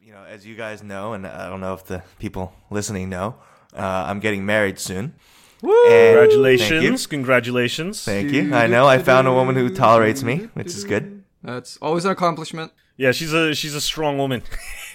[0.00, 3.36] you know, as you guys know, and I don't know if the people listening know,
[3.76, 5.14] uh, I'm getting married soon.
[5.62, 5.72] Woo!
[5.88, 7.06] And- Congratulations!
[7.06, 8.04] Congratulations!
[8.04, 8.54] Thank you.
[8.54, 11.24] I know I found a woman who tolerates me, which is good.
[11.42, 12.72] That's always an accomplishment.
[12.96, 14.42] Yeah, she's a she's a strong woman.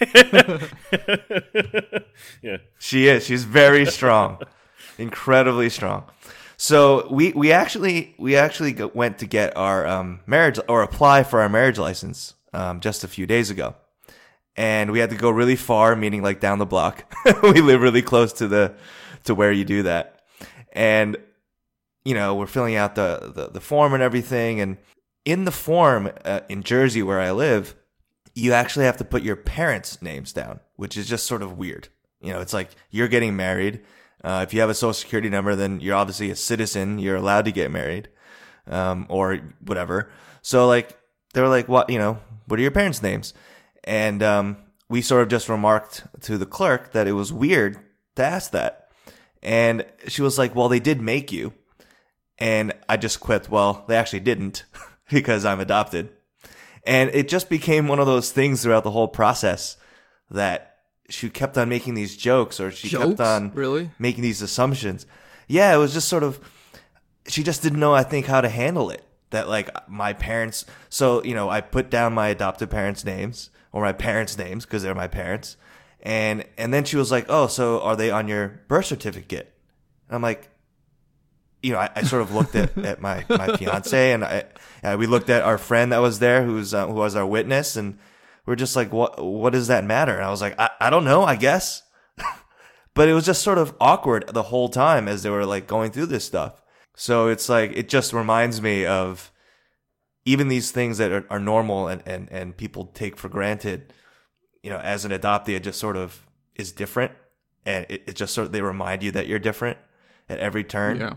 [2.42, 2.58] yeah.
[2.78, 3.24] She is.
[3.26, 4.40] She's very strong,
[4.98, 6.04] incredibly strong.
[6.56, 11.40] So we we actually we actually went to get our um, marriage or apply for
[11.40, 13.74] our marriage license um, just a few days ago,
[14.58, 17.04] and we had to go really far, meaning like down the block.
[17.44, 18.74] we live really close to the
[19.24, 20.20] to where you do that,
[20.72, 21.16] and
[22.04, 24.76] you know we're filling out the the, the form and everything, and
[25.24, 27.76] in the form uh, in Jersey where I live,
[28.34, 31.88] you actually have to put your parents' names down, which is just sort of weird.
[32.20, 33.80] You know, it's like you're getting married.
[34.24, 36.98] Uh, if you have a social security number, then you're obviously a citizen.
[36.98, 38.08] You're allowed to get married,
[38.66, 40.10] um, or whatever.
[40.42, 40.98] So like,
[41.32, 43.34] they were like, what, you know, what are your parents' names?
[43.88, 44.56] And, um,
[44.88, 47.78] we sort of just remarked to the clerk that it was weird
[48.16, 48.88] to ask that.
[49.42, 51.52] And she was like, well, they did make you.
[52.38, 53.48] And I just quit.
[53.50, 54.64] Well, they actually didn't
[55.10, 56.10] because I'm adopted.
[56.84, 59.76] And it just became one of those things throughout the whole process
[60.30, 60.76] that
[61.10, 63.90] she kept on making these jokes or she kept on Really?
[63.98, 65.06] making these assumptions.
[65.48, 66.38] Yeah, it was just sort of
[67.26, 69.04] she just didn't know I think how to handle it.
[69.30, 73.82] That like my parents so, you know, I put down my adopted parents' names or
[73.82, 75.56] my parents' names because they're my parents.
[76.02, 79.52] And and then she was like, "Oh, so are they on your birth certificate?"
[80.08, 80.48] And I'm like,
[81.62, 84.44] you know, I, I sort of looked at, at my, my fiance and I,
[84.82, 87.76] uh, we looked at our friend that was there who's, uh, who was our witness
[87.76, 87.98] and
[88.46, 90.14] we're just like, what, what does that matter?
[90.14, 91.82] And I was like, I, I don't know, I guess.
[92.94, 95.90] but it was just sort of awkward the whole time as they were like going
[95.90, 96.62] through this stuff.
[96.96, 99.30] So it's like, it just reminds me of
[100.28, 103.92] even these things that are, are normal and, and, and people take for granted,
[104.62, 107.12] you know, as an adoptee, it just sort of is different.
[107.64, 109.78] And it, it just sort of, they remind you that you're different
[110.28, 111.00] at every turn.
[111.00, 111.14] Yeah.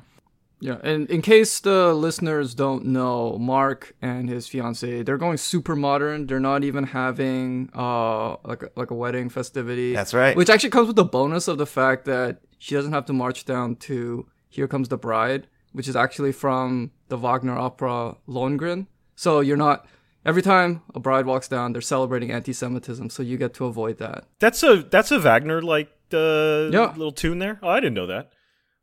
[0.64, 5.76] Yeah, and in case the listeners don't know, Mark and his fiance, they're going super
[5.76, 6.28] modern.
[6.28, 9.96] They're not even having uh like a, like a wedding festivity.
[9.96, 10.38] That's right.
[10.38, 13.46] Which actually comes with the bonus of the fact that she doesn't have to march
[13.46, 18.86] down to Here Comes the Bride, which is actually from the Wagner opera Lohengrin.
[19.22, 19.86] So you're not
[20.26, 24.26] every time a bride walks down, they're celebrating anti-Semitism, so you get to avoid that.
[24.40, 26.92] That's a that's a Wagner like uh, Yeah.
[26.98, 27.60] little tune there.
[27.62, 28.32] Oh, I didn't know that.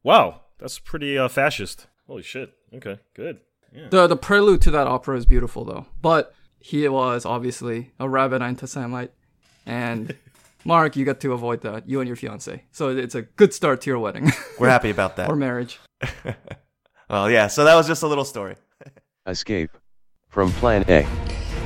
[0.04, 1.88] Wow, that's pretty uh, fascist.
[2.06, 2.52] Holy shit.
[2.72, 3.40] Okay, good.
[3.74, 3.88] Yeah.
[3.90, 5.86] The the prelude to that opera is beautiful though.
[6.00, 9.10] But he was obviously a rabid anti-Semite,
[9.66, 10.14] and
[10.64, 11.88] Mark, you get to avoid that.
[11.88, 15.16] You and your fiance, so it's a good start to your wedding We're happy about
[15.16, 15.28] that.
[15.32, 15.80] or marriage.
[17.10, 17.48] well, yeah.
[17.48, 18.54] So that was just a little story.
[19.26, 19.70] Escape
[20.28, 21.06] from Plan A.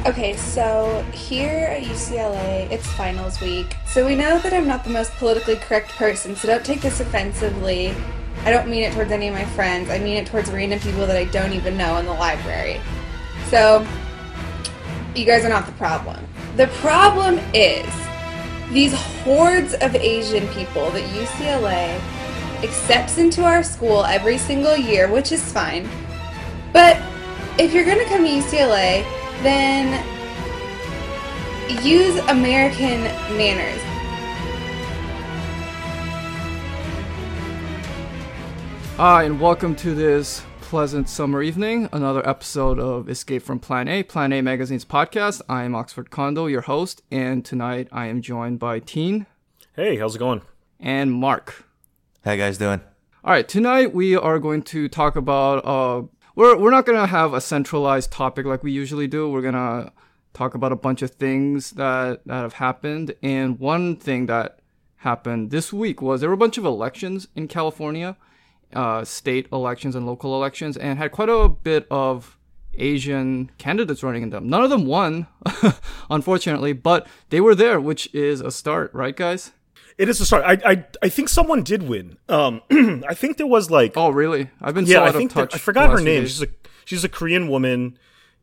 [0.07, 3.77] Okay, so here at UCLA, it's finals week.
[3.87, 6.99] So we know that I'm not the most politically correct person, so don't take this
[7.01, 7.95] offensively.
[8.45, 9.91] I don't mean it towards any of my friends.
[9.91, 12.81] I mean it towards random people that I don't even know in the library.
[13.49, 13.87] So,
[15.15, 16.27] you guys are not the problem.
[16.57, 17.87] The problem is
[18.73, 22.01] these hordes of Asian people that UCLA
[22.65, 25.89] accepts into our school every single year, which is fine.
[26.73, 27.01] But
[27.59, 29.03] if you're going to come to UCLA,
[29.43, 30.05] then
[31.85, 33.03] use American
[33.37, 33.81] manners.
[38.97, 41.89] Hi, and welcome to this pleasant summer evening.
[41.93, 45.43] Another episode of Escape from Plan A, Plan A Magazine's podcast.
[45.49, 49.27] I am Oxford Condo, your host, and tonight I am joined by Teen
[49.75, 50.43] Hey, how's it going?
[50.79, 51.65] and Mark.
[52.25, 52.81] How you guys doing?
[53.25, 55.65] All right, tonight we are going to talk about.
[55.65, 56.03] Uh,
[56.35, 59.29] we're we're not gonna have a centralized topic like we usually do.
[59.29, 59.93] We're gonna
[60.33, 64.61] talk about a bunch of things that that have happened, and one thing that
[64.97, 68.17] happened this week was there were a bunch of elections in California,
[68.73, 72.39] uh, state elections and local elections, and had quite a bit of
[72.75, 74.49] Asian candidates running in them.
[74.49, 75.27] None of them won,
[76.11, 79.53] unfortunately, but they were there, which is a start, right, guys?
[79.99, 80.45] It is a start.
[80.47, 82.17] I I, I think someone did win.
[82.29, 82.63] Um,
[83.09, 84.51] I think there was like Oh, really?
[84.61, 84.97] I've been yeah.
[84.97, 85.55] so I think of that.
[85.55, 86.23] I forgot her name.
[86.25, 86.49] She's a
[86.85, 87.99] she's a Korean woman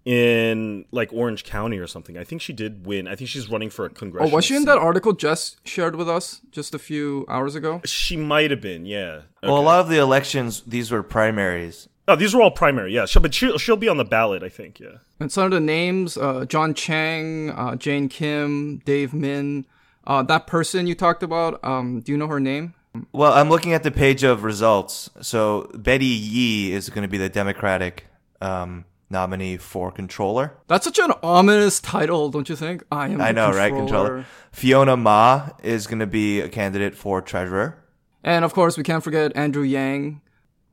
[0.06, 2.18] in like Orange County or something.
[2.18, 3.08] I think she did win.
[3.08, 4.66] I think she's running for a Oh, was she in seat.
[4.68, 7.82] that article Jess shared with us just a few hours ago?
[7.86, 8.86] She might have been.
[8.86, 9.22] Yeah.
[9.44, 11.90] Well, a lot of the elections, these were primaries.
[12.08, 12.94] Oh, these were all primary.
[12.94, 13.06] Yeah.
[13.06, 14.42] She'll, but she'll, she'll be on the ballot.
[14.42, 14.80] I think.
[14.80, 14.98] Yeah.
[15.20, 19.66] And some of the names: uh, John Chiang, uh, Jane Kim, Dave Min.
[20.10, 21.64] Uh, that person you talked about.
[21.64, 22.74] Um, do you know her name?
[23.12, 25.12] Well, I'm looking at the page of results.
[25.22, 28.08] So Betty Yee is going to be the Democratic
[28.42, 30.58] um, nominee for controller.
[30.68, 32.84] That's such an ominous title, don't you think?
[32.92, 33.22] I am.
[33.22, 33.72] I the know, right?
[33.72, 34.26] Controller.
[34.52, 37.78] Fiona Ma is going to be a candidate for treasurer.
[38.24, 40.22] And of course, we can't forget Andrew Yang,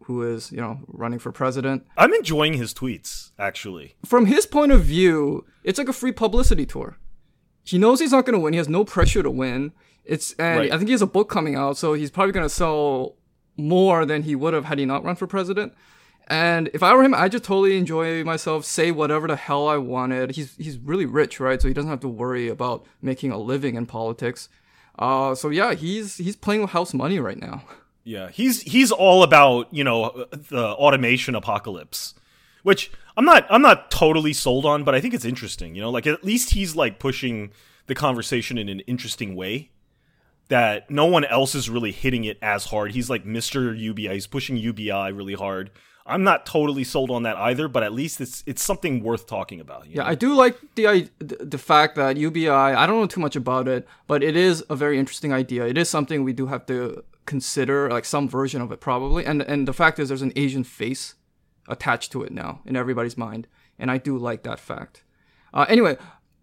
[0.05, 1.87] who is, you know, running for president.
[1.99, 3.97] I'm enjoying his tweets, actually.
[4.07, 6.97] From his point of view, it's like a free publicity tour.
[7.67, 8.53] He knows he's not going to win.
[8.55, 9.73] He has no pressure to win.
[10.05, 10.73] It's and Right.
[10.73, 13.17] I think he has a book coming out, so he's probably going to sell
[13.57, 15.73] more than he would have had he not run for president.
[16.29, 19.77] And if I were him, I'd just totally enjoy myself, say whatever the hell I
[19.77, 20.33] wanted.
[20.33, 21.61] He's he's really rich, right?
[21.61, 24.49] So he doesn't have to worry about making a living in politics.
[24.99, 27.63] Uh, so yeah, he's he's playing with house money right now.
[28.09, 32.15] Yeah, he's he's all about you know the automation apocalypse,
[32.63, 35.75] which I'm not I'm not totally sold on, but I think it's interesting.
[35.75, 37.51] You know, like at least he's like pushing
[37.87, 39.71] the conversation in an interesting way
[40.49, 42.93] that no one else is really hitting it as hard.
[42.93, 43.77] He's like Mr.
[43.77, 44.15] UBI.
[44.15, 45.71] He's pushing UBI really hard.
[46.09, 49.61] I'm not totally sold on that either, but at least it's it's something worth talking
[49.61, 49.87] about.
[49.87, 50.09] you Yeah, know?
[50.11, 52.49] I do like the i- the the fact that UBI.
[52.49, 55.67] I don't know too much about it, but it is a very interesting idea.
[55.67, 59.25] It is something we do have to consider, like some version of it probably.
[59.27, 61.16] And and the fact is, there's an Asian face
[61.69, 63.47] attached to it now in everybody's mind,
[63.79, 65.03] and I do like that fact.
[65.53, 65.97] Uh, anyway,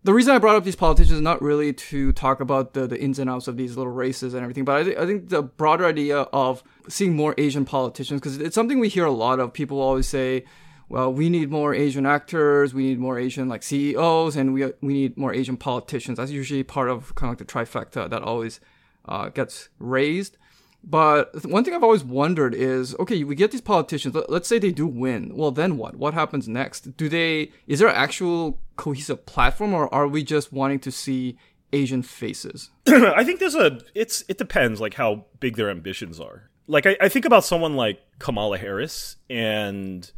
[0.03, 2.99] the reason I brought up these politicians is not really to talk about the, the
[2.99, 5.41] ins and outs of these little races and everything, but I, th- I think the
[5.41, 9.53] broader idea of seeing more Asian politicians, because it's something we hear a lot of.
[9.53, 10.43] People always say,
[10.89, 14.93] well, we need more Asian actors, we need more Asian like CEOs, and we we
[14.93, 16.17] need more Asian politicians.
[16.17, 18.59] That's usually part of kind of like the trifecta that always
[19.05, 20.37] uh, gets raised.
[20.83, 24.13] But one thing I've always wondered is, okay, we get these politicians.
[24.15, 25.31] let- Let's say they do win.
[25.35, 25.95] Well, then what?
[25.95, 26.97] What happens next?
[26.97, 27.51] Do they?
[27.67, 31.37] Is there an actual cohesive platform, or are we just wanting to see
[31.71, 32.69] Asian faces?
[32.87, 36.49] I think there's a it's it depends like how big their ambitions are.
[36.67, 40.09] Like I, I think about someone like Kamala Harris and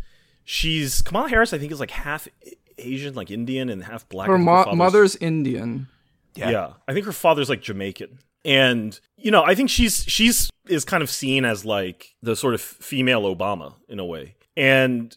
[0.43, 2.27] she's Kamala Harris I think is like half
[2.77, 4.27] Asian, like Indian and half black.
[4.27, 5.87] Her mo- father's- mother's Indian.
[6.35, 6.49] Yeah.
[6.49, 6.73] yeah.
[6.87, 8.19] I think her father's like Jamaican.
[8.45, 12.53] And you know, I think she's she's is kind of seen as like the sort
[12.53, 14.35] of female Obama in a way.
[14.55, 15.15] And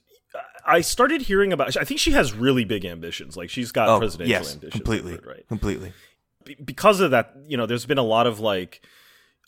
[0.66, 3.36] I started hearing about I think she has really big ambitions.
[3.36, 4.72] Like she's got Oh, presidential yes, ambitions.
[4.72, 5.46] completely, right?
[5.48, 5.92] completely.
[6.44, 8.80] be- because of that, you know, there's been a lot of like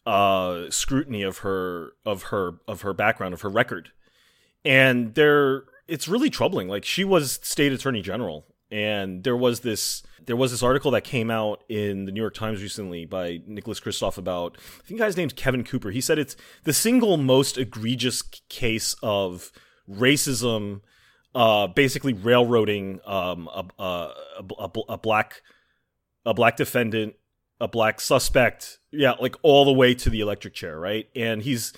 [0.06, 3.90] uh scrutiny of her of her of her background of her record.
[4.64, 6.68] And there it's really troubling.
[6.68, 11.02] Like she was state attorney general and there was this there was this article that
[11.02, 15.16] came out in the New York Times recently by Nicholas Kristof about I think guy's
[15.16, 15.90] name's Kevin Cooper.
[15.90, 19.50] He said it's the single most egregious case of
[19.90, 20.82] racism
[21.34, 24.12] uh basically railroading um a a,
[24.58, 25.42] a, a black
[26.24, 27.14] a black defendant,
[27.60, 31.08] a black suspect, yeah, like all the way to the electric chair, right?
[31.16, 31.72] And he's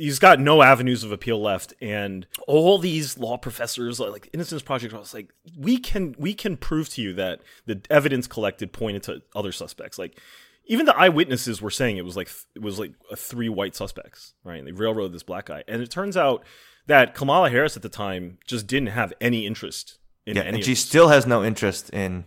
[0.00, 4.94] he's got no avenues of appeal left, and all these law professors, like Innocence Project,
[4.94, 9.02] I was like, we can we can prove to you that the evidence collected pointed
[9.04, 10.18] to other suspects, like.
[10.66, 14.34] Even the eyewitnesses were saying it was like it was like a three white suspects,
[14.44, 14.58] right?
[14.58, 16.44] And they railroaded this black guy, and it turns out
[16.86, 20.64] that Kamala Harris at the time just didn't have any interest in Yeah, any and
[20.64, 20.84] she this.
[20.84, 22.24] still has no interest in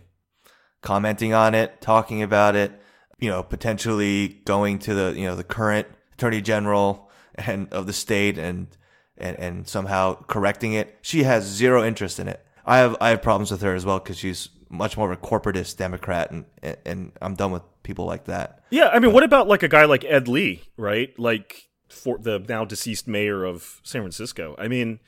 [0.82, 2.72] commenting on it, talking about it.
[3.18, 7.92] You know, potentially going to the you know the current attorney general and of the
[7.92, 8.68] state and
[9.16, 10.98] and and somehow correcting it.
[11.02, 12.44] She has zero interest in it.
[12.66, 15.20] I have I have problems with her as well because she's much more of a
[15.20, 18.60] corporatist Democrat, and and- and I'm done with people like that.
[18.70, 21.16] Yeah, I mean, what about like a guy like Ed Lee, right?
[21.18, 24.56] Like for the now deceased mayor of San Francisco.
[24.58, 24.98] I mean,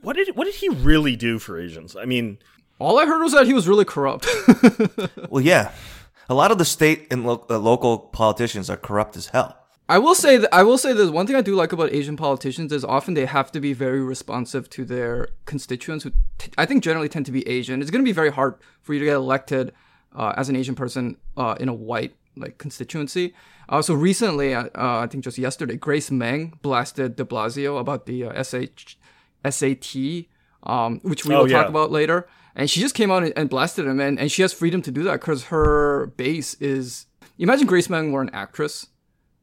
[0.00, 1.96] what did what did he really do for Asians?
[1.96, 2.38] I mean,
[2.78, 4.26] All I heard was that he was really corrupt.
[5.30, 5.72] Well, yeah,
[6.28, 9.56] a lot of the state and lo- uh, local politicians are corrupt as hell.
[9.90, 12.16] I will say that I will say this one thing I do like about Asian
[12.16, 16.64] politicians is often they have to be very responsive to their constituents, who t- I
[16.64, 17.82] think generally tend to be Asian.
[17.82, 19.72] It's going to be very hard for you to get elected
[20.14, 23.34] uh, as an Asian person uh, in a white like constituency.
[23.68, 28.06] Uh, so recently, uh, uh, I think just yesterday, Grace Meng blasted De Blasio about
[28.06, 28.96] the uh, SH,
[29.44, 29.96] SAT,
[30.62, 32.28] um, which we Oh, will talk about later.
[32.54, 34.92] And she just came out and, and blasted him, and, and she has freedom to
[34.92, 37.06] do that because her base is.
[37.40, 38.86] Imagine Grace Meng were an actress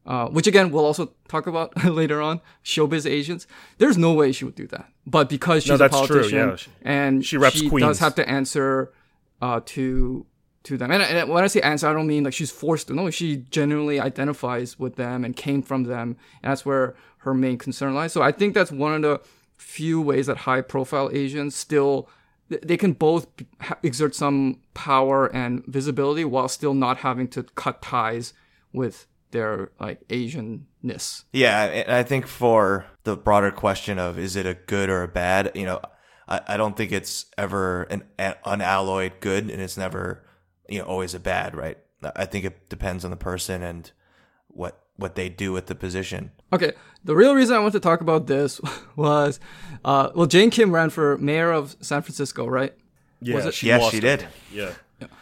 [0.08, 2.40] uh, which again we'll also talk about later on.
[2.64, 3.46] Showbiz Asians.
[3.76, 6.56] There's no way she would do that, but because she's No, a politician yeah.
[6.82, 7.98] And she reps does Queens.
[8.00, 8.92] have to answer
[9.40, 10.26] uh, to
[10.64, 10.90] to them.
[10.90, 12.94] And, and when I say answer, I don't mean like she's forced to.
[12.94, 17.58] No, she genuinely identifies with them and came from them, and that's where her main
[17.58, 18.12] concern lies.
[18.12, 19.20] So I think that's one of the
[19.56, 22.08] few ways that high-profile Asians still
[22.48, 23.26] they can both
[23.82, 28.32] exert some power and visibility while still not having to cut ties
[28.72, 31.24] with their like Asianness.
[31.32, 35.08] Yeah, and I think for the broader question of is it a good or a
[35.08, 35.80] bad, you know,
[36.28, 40.24] I, I don't think it's ever an, an unalloyed good, and it's never
[40.68, 41.78] you know always a bad, right?
[42.14, 43.90] I think it depends on the person and
[44.48, 46.32] what what they do with the position.
[46.52, 46.72] Okay,
[47.04, 48.60] the real reason I want to talk about this
[48.96, 49.38] was,
[49.84, 52.74] uh, well, Jane Kim ran for mayor of San Francisco, right?
[53.20, 54.00] Yeah, Was it- she yes, she it.
[54.00, 54.28] did.
[54.52, 54.70] Yeah.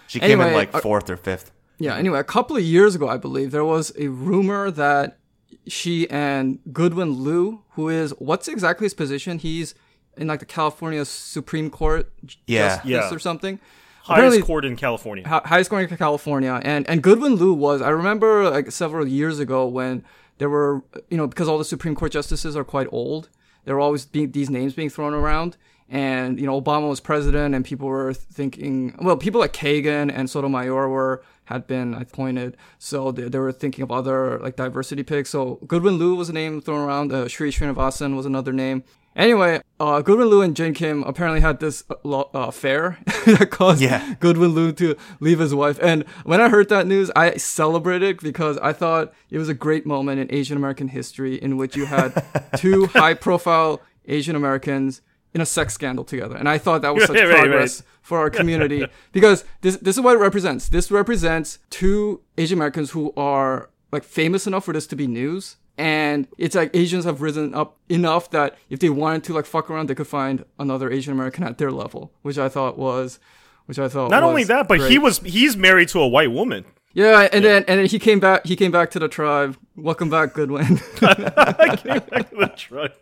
[0.07, 1.51] She came in like uh, fourth or fifth.
[1.79, 1.97] Yeah.
[1.97, 5.19] Anyway, a couple of years ago, I believe there was a rumor that
[5.67, 9.39] she and Goodwin Liu, who is what's exactly his position?
[9.39, 9.75] He's
[10.17, 12.11] in like the California Supreme Court
[12.47, 12.69] Yeah.
[12.77, 13.11] justice Yeah.
[13.15, 13.59] or something.
[14.05, 15.27] Highest Apparently- court in California.
[15.27, 17.83] hi- highest scoring in California, and and Goodwin Liu was.
[17.83, 20.05] I remember like several years ago when
[20.39, 23.29] there were you know because all the Supreme Court justices are quite old,
[23.65, 25.57] there were always being these names being thrown around,
[25.91, 30.31] and you know Obama was president, and people were thinking well people like Kagan and
[30.31, 35.31] Sotomayor were had been appointed, so they, they were thinking of other like diversity picks.
[35.31, 37.13] So Goodwin Liu was a name thrown around.
[37.13, 38.85] Uh, Sri Srinivasan was another name.
[39.17, 43.49] Anyway, uh, Goodwin Liu and Jane Kim apparently had this uh, lo- uh, affair that
[43.51, 44.15] caused Yeah.
[44.21, 45.79] Goodwin Liu to leave his wife.
[45.83, 49.87] And when I heard that news, I celebrated because I thought it was a great
[49.87, 52.23] moment in Asian American history in which you had
[52.59, 55.01] two high profile Asian Americans
[55.33, 56.37] in a sex scandal together.
[56.37, 59.97] And I thought that was such Right, right, progress for our community because this this
[59.97, 60.69] is what it represents.
[60.69, 65.57] This represents two Asian Americans who are like famous enough for this to be news.
[65.77, 69.69] And it's like Asians have risen up enough that if they wanted to like fuck
[69.69, 73.19] around, they could find another Asian American at their level, which I thought was,
[73.67, 76.65] which I thought Not only that, but he was he's married to a white woman.
[76.95, 78.47] yeah, and then and then he came back.
[78.47, 79.59] He came back to the tribe.
[79.75, 80.81] Welcome back, Goodwin.
[81.01, 82.95] That's right.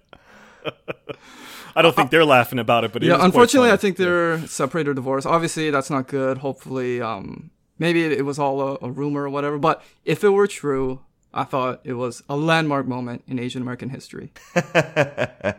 [1.76, 4.90] I don't think they're laughing about it, but it yeah, unfortunately, I think they're separated
[4.90, 5.26] or divorced.
[5.26, 6.38] Obviously, that's not good.
[6.38, 9.58] Hopefully, um, maybe it, it was all a, a rumor or whatever.
[9.58, 11.00] But if it were true,
[11.32, 14.32] I thought it was a landmark moment in Asian American history.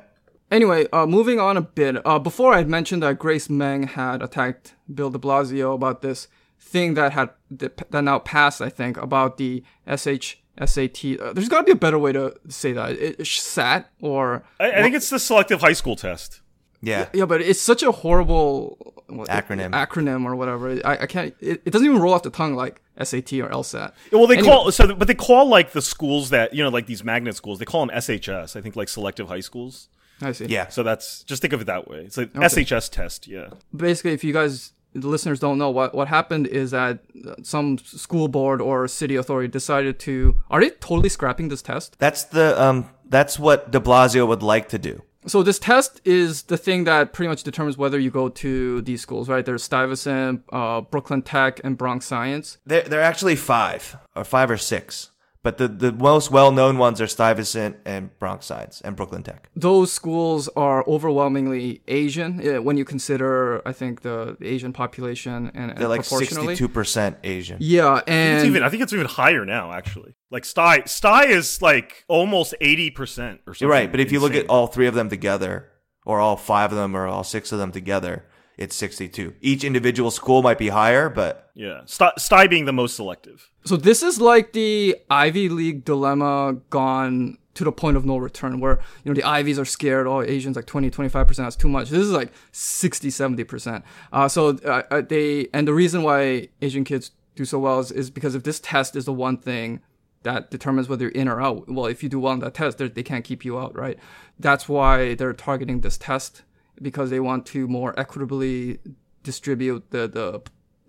[0.51, 1.98] Anyway, uh, moving on a bit.
[2.05, 6.27] Uh, before I had mentioned that Grace Meng had attacked Bill De Blasio about this
[6.60, 11.19] thing that had that now passed, I think, about the SH SAT.
[11.19, 12.91] Uh, there's got to be a better way to say that.
[12.93, 16.41] It, it- SAT or I, I think it's the selective high school test.
[16.81, 17.07] Yeah.
[17.13, 19.71] yeah, but it's such a horrible what- Acronym.
[19.71, 20.79] acronym or whatever.
[20.85, 21.33] I, I can't.
[21.39, 23.91] It, it doesn't even roll off the tongue like SAT or LSAT.
[24.12, 24.47] Well, they Anyway.
[24.50, 27.59] call so, but they call like the schools that you know, like these magnet schools.
[27.59, 28.55] They call them SHS.
[28.55, 29.89] I think like selective high schools.
[30.21, 30.45] I see.
[30.45, 30.67] Yeah.
[30.69, 32.00] So that's just think of it that way.
[32.05, 33.27] It's like SHS test.
[33.27, 33.50] Yeah.
[33.75, 37.00] basically, if you guys, the listeners don't know, what, what happened is that
[37.44, 40.40] some school board or city authority decided to.
[40.50, 41.98] Are they totally scrapping this test?
[42.00, 45.04] That's the um that's what De Blasio would like to do.
[45.28, 49.02] So this test is the thing that pretty much determines whether you go to these
[49.02, 49.44] schools, right?
[49.44, 52.58] There's Stuyvesant, uh, Brooklyn Tech, and Bronx Science.
[52.66, 55.12] There there are actually five or five or six.
[55.46, 59.48] But the, the most well known ones are Stuyvesant and Bronx Science and Brooklyn Tech.
[59.56, 65.70] Those schools are overwhelmingly Asian uh, when you consider, I think, the Asian population and,
[65.70, 66.56] and They're like proportionally.
[66.56, 67.58] sixty two percent Asian.
[67.60, 68.64] Yeah, and It's and even.
[68.64, 69.72] I think it's even higher now.
[69.72, 70.82] Actually, like Stuy.
[70.86, 73.70] Stuy is like almost eighty percent or something.
[73.70, 75.70] Right, but if you look at all three of them together,
[76.08, 78.25] or all five of them, or all six of them together,
[78.57, 79.35] it's 62.
[79.41, 83.50] Each individual school might be higher, but yeah, Stuy, Stuy being the most selective.
[83.65, 88.59] So this is like the Ivy League dilemma gone to the point of no return
[88.59, 91.89] where, you know, the Ivies are scared, oh, Asians like 20, 25%, that's too much.
[91.89, 93.83] This is like 60, 70%.
[94.12, 97.91] Uh, so uh, uh, they, and the reason why Asian kids do so well is,
[97.91, 99.81] is because if this test is the one thing
[100.24, 102.77] that determines whether you're in or out, well, if you do well on that test,
[102.77, 103.97] they can't keep you out, right?
[104.38, 106.43] That's why they're targeting this test
[106.82, 108.79] because they want to more equitably
[109.24, 110.41] distribute the, the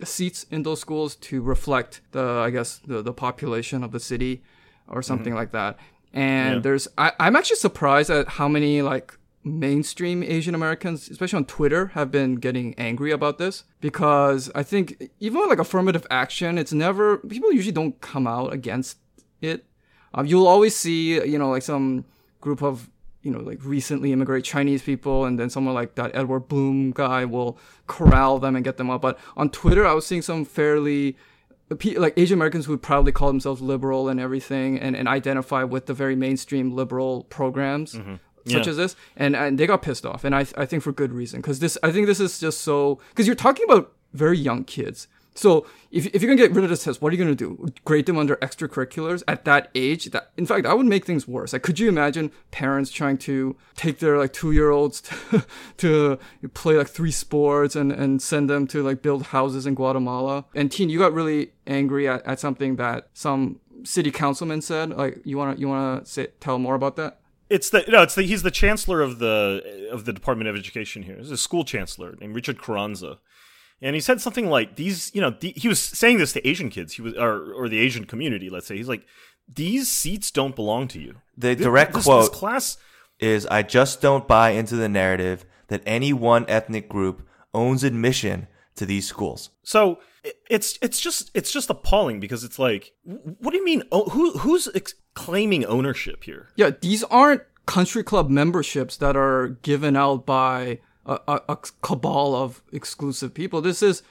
[0.07, 4.43] seats in those schools to reflect the I guess the, the population of the city
[4.89, 5.79] or something like that.
[6.13, 6.61] And Yeah.
[6.61, 11.87] there's I, I'm actually surprised at how many like mainstream Asian Americans, especially on Twitter,
[11.89, 16.73] have been getting angry about this because I think even with like affirmative action, it's
[16.73, 18.99] never people usually don't come out against
[19.41, 19.65] it.
[20.15, 22.05] Um, you'll always see you know like some
[22.41, 22.91] group of
[23.27, 27.25] you know, like recently immigrated Chinese people, and then someone like that Edward Blum guy
[27.25, 29.03] will corral them and get them up.
[29.03, 31.17] But on Twitter, I was seeing some fairly
[31.97, 35.87] like Asian Americans who would proudly call themselves liberal and everything, and, and identify with
[35.87, 37.95] the very mainstream liberal programs.
[37.95, 38.15] Mm-hmm.
[38.49, 38.71] Such Yeah.
[38.71, 41.41] as this, and and they got pissed off, and I I think for good reason,
[41.41, 45.09] because this I think this is just so because you're talking about very young kids,
[45.37, 47.69] so if, if you're gonna get rid of the test, what are you gonna do?
[47.85, 50.07] Grade them under extracurriculars at that age?
[50.07, 51.53] That in fact, that would make things worse.
[51.53, 56.19] Like, could you imagine parents trying to take their like two year olds to, to
[56.55, 60.47] play like three sports and and send them to like build houses in Guatemala?
[60.55, 64.91] And teen, you got really angry at, at something that some city councilman said.
[64.91, 67.21] Like, you wanna you wanna say tell more about that?
[67.49, 71.05] It's the no, it's the he's the chancellor of the of the Department of Education
[71.05, 71.17] here.
[71.19, 73.19] He's a school chancellor named Richard Carranza,
[73.83, 75.15] and he said something like these.
[75.15, 76.95] You know, the, he was saying this to Asian kids.
[76.95, 78.49] He was or or the Asian community.
[78.51, 79.05] Let's say he's like,
[79.53, 81.17] these seats don't belong to you.
[81.37, 82.79] The This- direct this, quote This class.
[83.19, 88.47] is I just don't buy into the narrative that any one ethnic group owns admission
[88.77, 89.51] to these schools.
[89.63, 93.83] So i- it's it's just it's just appalling because it's like, what do you mean?
[93.93, 96.49] Oh, who who's ex- claiming ownership here?
[96.57, 102.35] Yeah, these aren't country club memberships that are given out by a, a, a cabal
[102.35, 103.61] of exclusive people.
[103.63, 104.03] This is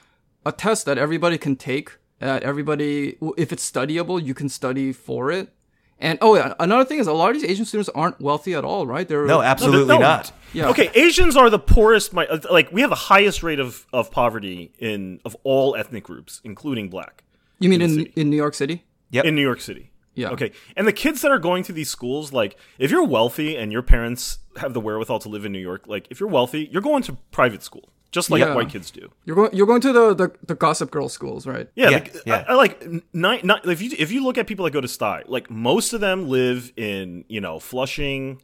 [0.44, 1.98] a test that everybody can take.
[2.18, 5.50] That everybody, if it's studyable, you can study for it.
[5.98, 8.64] And oh yeah, another thing is a lot of these Asian students aren't wealthy at
[8.64, 9.06] all, right?
[9.08, 10.00] They're No, absolutely no.
[10.00, 10.32] not.
[10.52, 10.68] Yeah.
[10.68, 12.14] Okay, Asians are the poorest.
[12.16, 16.40] uh, Like we have the highest rate of, of poverty in of all ethnic groups,
[16.44, 17.24] including black,
[17.58, 18.84] You mean in in in New York City?
[19.10, 19.24] Yep.
[19.24, 19.90] in New York City.
[20.14, 20.30] Yeah.
[20.30, 23.70] Okay, and the kids that are going to these schools, like if you're wealthy and
[23.72, 26.82] your parents have the wherewithal to live in New York, like if you're wealthy, you're
[26.82, 28.54] going to private school, just like Yeah.
[28.54, 29.10] white kids do.
[29.24, 31.68] You're going you're going to the the, the Gossip Girl schools, right?
[31.74, 32.44] Yeah, Yeah, like, uh, yeah.
[32.48, 34.88] I, I like nine, nine, if you if you look at people that go to
[34.88, 38.40] Stuy, like most of them live in you know Flushing,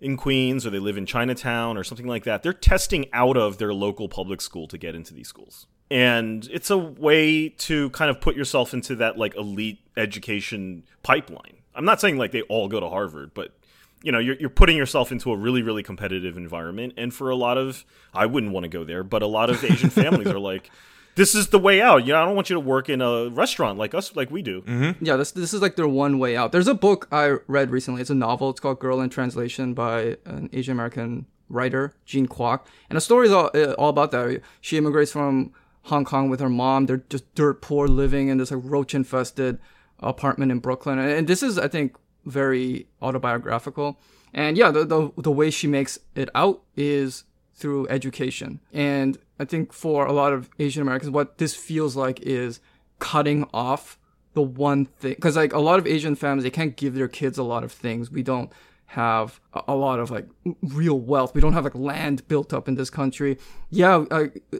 [0.00, 2.42] in Queens, or they live in Chinatown or something like that.
[2.42, 6.70] They're testing out of their local public school to get into these schools, and it's
[6.70, 11.58] a way to kind of put yourself into that like elite education pipeline.
[11.74, 13.56] I'm not saying like they all go to Harvard, but
[14.02, 17.36] you know you're, you're putting yourself into a really really competitive environment and for a
[17.36, 20.38] lot of i wouldn't want to go there but a lot of asian families are
[20.38, 20.70] like
[21.14, 23.28] this is the way out you know i don't want you to work in a
[23.30, 24.62] restaurant like us like we do
[25.00, 26.52] Yeah, this this is like their one way out.
[26.52, 28.00] There's a book I read recently.
[28.00, 28.50] It's a novel.
[28.50, 32.60] It's called Girl in Translation by an Asian American writer, Jean Kwok.
[32.88, 34.40] And the story is all, uh, all about that.
[34.62, 36.86] She immigrates from Hong Kong with her mom.
[36.86, 39.58] They're just dirt poor living in this like roach infested
[40.00, 40.98] apartment in Brooklyn.
[40.98, 43.98] And, and this is, I think, very autobiographical.
[44.34, 47.24] And yeah, the, the the way she makes it out is
[47.54, 48.60] through education.
[48.72, 52.60] And I think for a lot of Asian Americans, what this feels like is
[52.98, 53.98] cutting off
[54.34, 55.14] the one thing.
[55.14, 57.72] Because like a lot of Asian families, they can't give their kids a lot of
[57.72, 58.10] things.
[58.10, 58.50] We don't
[58.86, 60.26] have a, lot of like
[60.60, 61.34] real wealth.
[61.34, 63.38] We don't have like land built up in this country.
[63.70, 64.04] Yeah,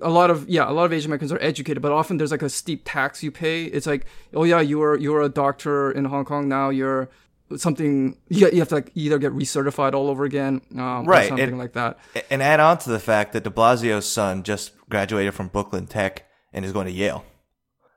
[0.01, 2.41] a lot of yeah, a lot of Asian Americans are educated, but often there's like
[2.41, 3.65] a steep tax you pay.
[3.65, 6.49] It's like, oh yeah, you're you're a doctor in Hong Kong.
[6.49, 7.11] Now you're
[7.59, 8.17] something.
[8.29, 11.49] You, you have to like either get recertified all over again, um, Right, or something
[11.51, 11.99] and- like that.
[12.31, 16.27] And add on to the fact that de Blasio's son just graduated from Brooklyn Tech
[16.53, 17.25] and is going to Yale.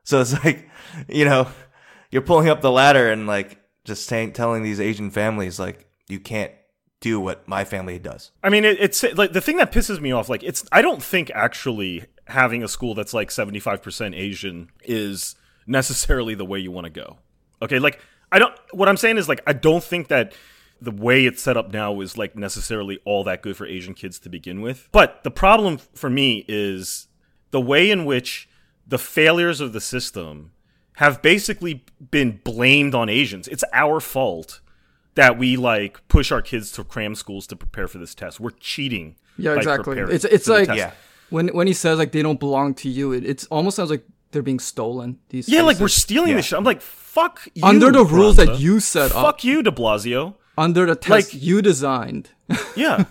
[0.03, 0.69] So it's like,
[1.07, 1.47] you know,
[2.11, 6.19] you're pulling up the ladder and like just saying, telling these Asian families, like, you
[6.19, 6.51] can't
[7.01, 8.31] do what my family does.
[8.41, 11.03] i mean it, it's like the thing that pisses me off like it's i don't
[11.03, 15.35] think actually having a school that's like 75% asian is
[15.67, 17.17] necessarily the way you want to go
[17.61, 17.99] okay like
[18.31, 20.33] i don't what i'm saying is like i don't think that
[20.81, 24.19] the way it's set up now is like necessarily all that good for asian kids
[24.19, 27.07] to begin with but the problem for me is
[27.51, 28.49] the way in which
[28.87, 30.51] the failures of the system
[30.95, 33.47] have basically been blamed on Asians.
[33.47, 34.61] It's our fault
[35.15, 38.39] that we like push our kids to cram schools to prepare for this test.
[38.39, 39.15] We're cheating.
[39.37, 39.99] Yeah, exactly.
[39.99, 40.69] It's it's like.
[40.69, 40.91] Yeah.
[41.29, 44.05] when when he says like they don't belong to you, it it's almost sounds like
[44.35, 45.17] they're being stolen.
[45.29, 46.35] These yeah, like we're stealing Yeah.
[46.35, 46.57] this shit.
[46.59, 47.63] I'm like, fuck you.
[47.65, 50.35] under the rules that you set up, Fuck you, De Blasio.
[50.57, 52.29] under the test like- you designed.
[52.75, 53.05] Yeah.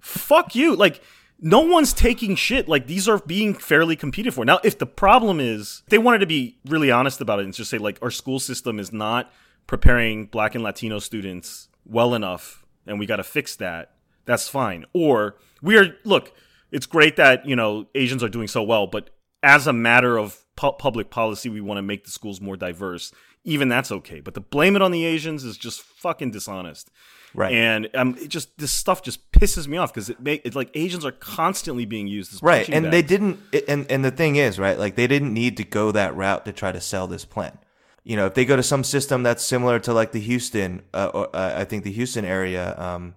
[0.00, 0.76] Fuck you.
[0.76, 1.00] Like,
[1.40, 2.68] no one's taking shit.
[2.68, 4.44] Like, these are being fairly competed for.
[4.44, 7.70] Now, if the problem is, they wanted to be really honest about it and just
[7.70, 9.32] say, like, our school system is not
[9.66, 13.92] preparing black and Latino students well enough, and we got to fix that,
[14.24, 14.84] that's fine.
[14.92, 16.32] Or, we are, look,
[16.70, 19.10] it's great that, you know, Asians are doing so well, but
[19.42, 23.12] as a matter of pu- public policy, we want to make the schools more diverse.
[23.44, 24.20] Even that's okay.
[24.20, 26.90] But to blame it on the Asians is just fucking dishonest.
[27.34, 27.52] Right.
[27.52, 30.70] And um, it just this stuff just pisses me off because it make it's like
[30.74, 32.68] Asians are constantly being used as Right.
[32.68, 33.38] And they didn't,
[33.68, 36.52] and, and the thing is, right, like they didn't need to go that route to
[36.52, 37.58] try to sell this plan.
[38.04, 41.10] You know, if they go to some system that's similar to like the Houston, uh,
[41.12, 43.14] or, uh, I think the Houston area um,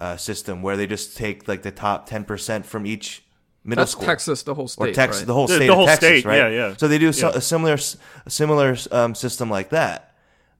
[0.00, 3.23] uh, system where they just take like the top 10% from each
[3.64, 4.04] middle That's school.
[4.06, 4.90] Texas, the whole state.
[4.90, 5.26] or Texas, right?
[5.26, 6.36] the whole The- state the of whole Texas, state, right?
[6.36, 6.74] yeah, yeah.
[6.76, 7.36] So they do so, Yeah.
[7.36, 7.78] a similar,
[8.26, 10.14] a similar um, system like that,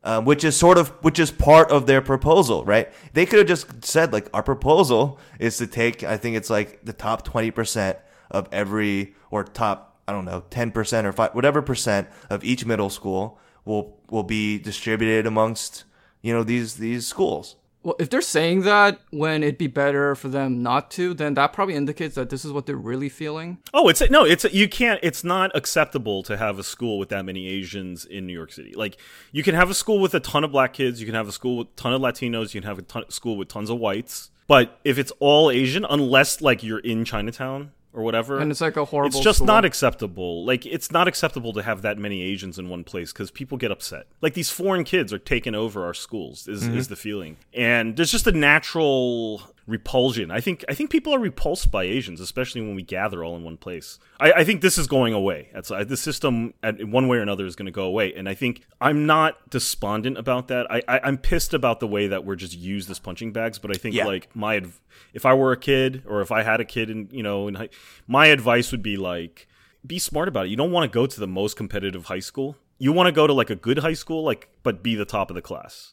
[0.05, 2.91] um, which is sort of, which is part of their proposal, right?
[3.13, 6.81] They could have just said like, our proposal is to take, I think it's like
[6.85, 7.99] the top twenty percent
[8.31, 12.65] of every, or top, I don't know, ten percent or five, whatever percent of each
[12.67, 15.85] middle school will will be distributed amongst,
[16.23, 17.57] you know, these these schools.
[17.85, 21.53] Well, if they're saying that when it'd be better for them not to, then that
[21.53, 23.59] probably indicates that this is what they're really feeling.
[23.75, 24.99] Oh, it's no, it's you can't.
[25.03, 28.73] It's not acceptable to have a school with that many Asians in New York City.
[28.75, 28.97] Like
[29.33, 31.33] you can have a school with a ton of black kids, you can have a
[31.33, 33.79] school with a ton of Latinos, you can have a ton, school with tons of
[33.79, 34.31] whites.
[34.47, 38.77] But if it's all Asian, unless like you're in Chinatown or whatever, And it's like
[38.77, 39.17] a horrible.
[39.17, 39.47] it's just school.
[39.47, 40.45] not acceptable.
[40.45, 43.71] Like it's not acceptable to have that many Asians in one place because people get
[43.71, 44.07] upset.
[44.21, 46.49] Like these foreign kids are taking over our schools.
[46.49, 46.77] Is mm-hmm.
[46.77, 47.37] is the feeling?
[47.55, 50.31] And there's just a natural repulsion.
[50.31, 53.43] I think I think people are repulsed by Asians, especially when we gather all in
[53.45, 53.99] one place.
[54.21, 55.49] I, I think this is going away.
[55.55, 56.53] That's uh, the system.
[56.63, 58.13] At, in one way or another is going to go away.
[58.15, 60.71] And I think I'm not despondent about that.
[60.71, 63.59] I, I I'm pissed about the way that we're just used as punching bags.
[63.59, 64.07] But I think Yeah.
[64.07, 64.81] like my adv-
[65.13, 67.55] if I were a kid or if I had a kid and you know in
[67.55, 67.71] high,
[68.07, 69.49] my advice would be like
[69.87, 70.49] be smart about it.
[70.51, 72.57] You don't want to go to the most competitive high school.
[72.79, 75.31] You want to go to like a good high school like but be the top
[75.31, 75.93] of the class.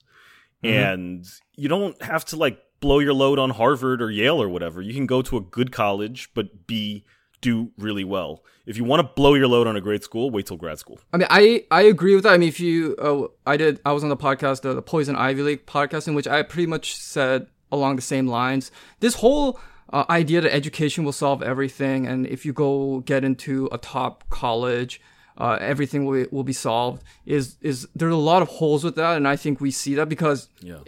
[0.64, 4.82] And you don't have to like blow your load on Harvard or Yale or whatever.
[4.82, 7.06] You can go to a good college but be
[7.42, 8.44] do really well.
[8.66, 11.00] If you want to blow your load on a great school, wait till grad school.
[11.12, 12.34] I mean, I I agree with that.
[12.34, 15.16] I mean, if you, uh, I did, I was on the podcast, the, the Poison
[15.16, 18.72] Ivy League podcast, in which I pretty much said along the same lines.
[19.00, 19.60] This whole
[19.92, 24.24] uh, idea that education will solve everything, and if you go get into a top
[24.30, 25.02] college,
[25.46, 27.00] uh, everything will will be solved.
[27.26, 30.08] Is is there's a lot of holes with that, and I think we see that
[30.16, 30.40] because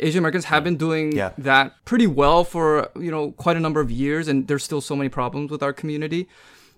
[0.06, 1.32] Asian Americans have been doing Yeah.
[1.50, 2.66] that pretty well for
[3.06, 5.74] you know quite a number of years, and there's still so many problems with our
[5.82, 6.28] community.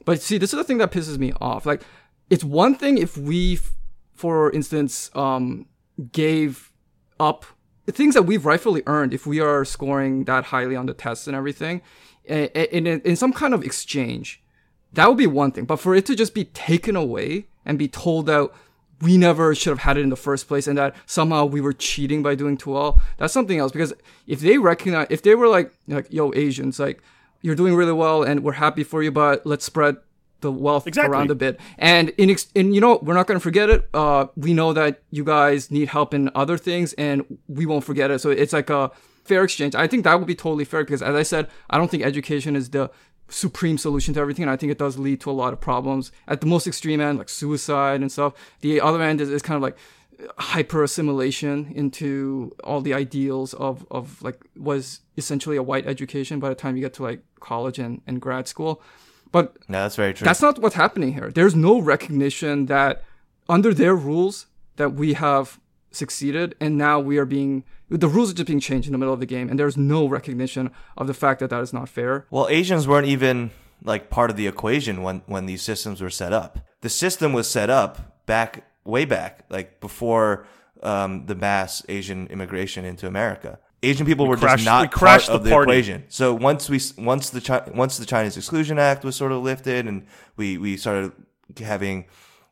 [0.05, 1.65] But see, this is the thing that pisses me off.
[1.65, 1.81] Like,
[2.29, 3.59] it's one thing if we,
[4.13, 5.65] for instance, um,
[6.11, 6.71] gave
[7.19, 7.45] up
[7.99, 11.35] things that we've rightfully earned if we are scoring that highly on the tests and
[11.35, 11.81] everything,
[12.23, 12.47] in,
[12.87, 14.41] in, in some kind of exchange.
[14.95, 15.65] That would be one thing.
[15.65, 18.49] But for it to just be taken away and be told that
[19.01, 21.73] we never should have had it in the first place and that somehow we were
[21.73, 23.71] cheating by doing too well, that's something else.
[23.71, 23.93] Because
[24.25, 27.01] if they recognize, if they were like, like, yo, Asians, like,
[27.41, 29.97] you're doing really well and we're happy for you, but let's spread
[30.41, 31.11] the wealth Exactly.
[31.11, 31.59] around a bit.
[31.77, 33.87] And in, ex- and you know, we're not going to forget it.
[33.93, 38.11] Uh, we know that you guys need help in other things and we won't forget
[38.11, 38.19] it.
[38.19, 38.91] So it's like a
[39.25, 39.75] fair exchange.
[39.75, 42.55] I think that would be totally fair because as I said, I don't think education
[42.55, 42.89] is the
[43.29, 44.43] supreme solution to everything.
[44.43, 47.01] And I think it does lead to a lot of problems at the most extreme
[47.01, 48.33] end, like suicide and stuff.
[48.61, 49.77] The other end is, is kind of like
[50.37, 56.49] hyper assimilation into all the ideals of, of like was essentially a white education by
[56.49, 58.81] the time you get to like college and, and grad school.
[59.31, 60.23] But No, that's very true.
[60.23, 61.31] that's not what's happening here.
[61.31, 63.03] There's no recognition that
[63.49, 64.45] under their rules
[64.77, 65.59] that we have
[65.95, 69.13] succeeded and now we are being the rules are just being changed in the middle
[69.13, 72.25] of the game and there's no recognition of the fact that that is not fair.
[72.29, 73.51] Well, Asians weren't even
[73.83, 76.59] like part of the equation when when these systems were set up.
[76.81, 80.45] The system was set up back way back, like before
[80.83, 83.59] um, the mass Asian immigration into America.
[83.83, 85.71] Asian people were crashed- just not we crashed part of the the, party.
[85.71, 86.03] equation.
[86.09, 89.87] So once we once the Chi- once the Chinese Exclusion Act was sort of lifted,
[89.87, 90.05] and
[90.37, 91.11] we we started
[91.59, 92.05] having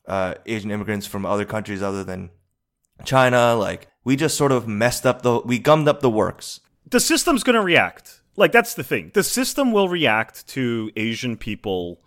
[0.07, 2.29] uh, Asian immigrants from other countries other than
[3.05, 6.59] China, like we just sort of messed up the we gummed up the works.
[6.89, 8.21] the system's going to react.
[8.35, 9.11] Like that's the thing.
[9.13, 12.01] The system will react to Asian people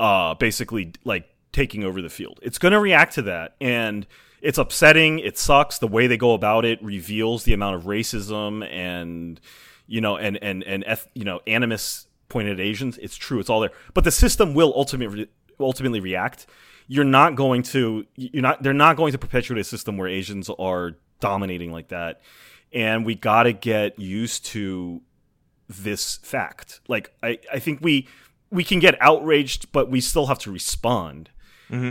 [0.00, 2.40] uh basically like taking over the field.
[2.42, 4.06] It's going to react to that and
[4.40, 8.64] it's upsetting, it sucks the way they go about it reveals the amount of racism
[8.70, 9.40] and
[9.86, 12.98] you know and and and you know animus pointed at Asians.
[12.98, 13.72] It's true, it's all there.
[13.94, 15.28] But the system will ultimately
[15.58, 16.46] ultimately react.
[16.88, 20.50] You're not going to you're not they're not going to perpetuate a system where Asians
[20.58, 22.20] are dominating like that.
[22.72, 25.02] And we got to get used to
[25.68, 26.80] this fact.
[26.88, 28.08] Like I, I think we
[28.50, 31.30] we can get outraged, but we still have to respond.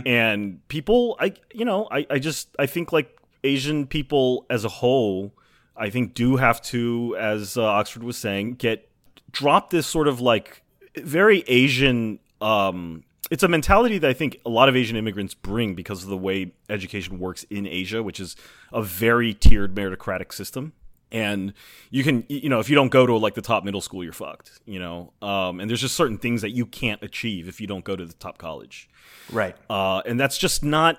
[0.06, 4.68] And people, I you know, I, I just I think like Asian people as a
[4.68, 5.32] whole,
[5.76, 8.90] I think do have to, as uh, Oxford was saying, get
[9.30, 10.62] drop this sort of like
[10.96, 12.18] very Asian.
[12.40, 16.08] Um, it's a mentality that I think a lot of Asian immigrants bring because of
[16.08, 18.36] the way education works in Asia, which is
[18.72, 20.72] a very tiered meritocratic system.
[21.10, 21.54] And
[21.90, 24.12] you can you know if you don't go to like the top middle school you're
[24.12, 25.12] fucked you know?
[25.22, 28.04] Um, and there's just certain things that you can't achieve if you don't go to
[28.04, 28.90] the top college.
[29.32, 29.56] Right.
[29.70, 30.98] uh, and that's just not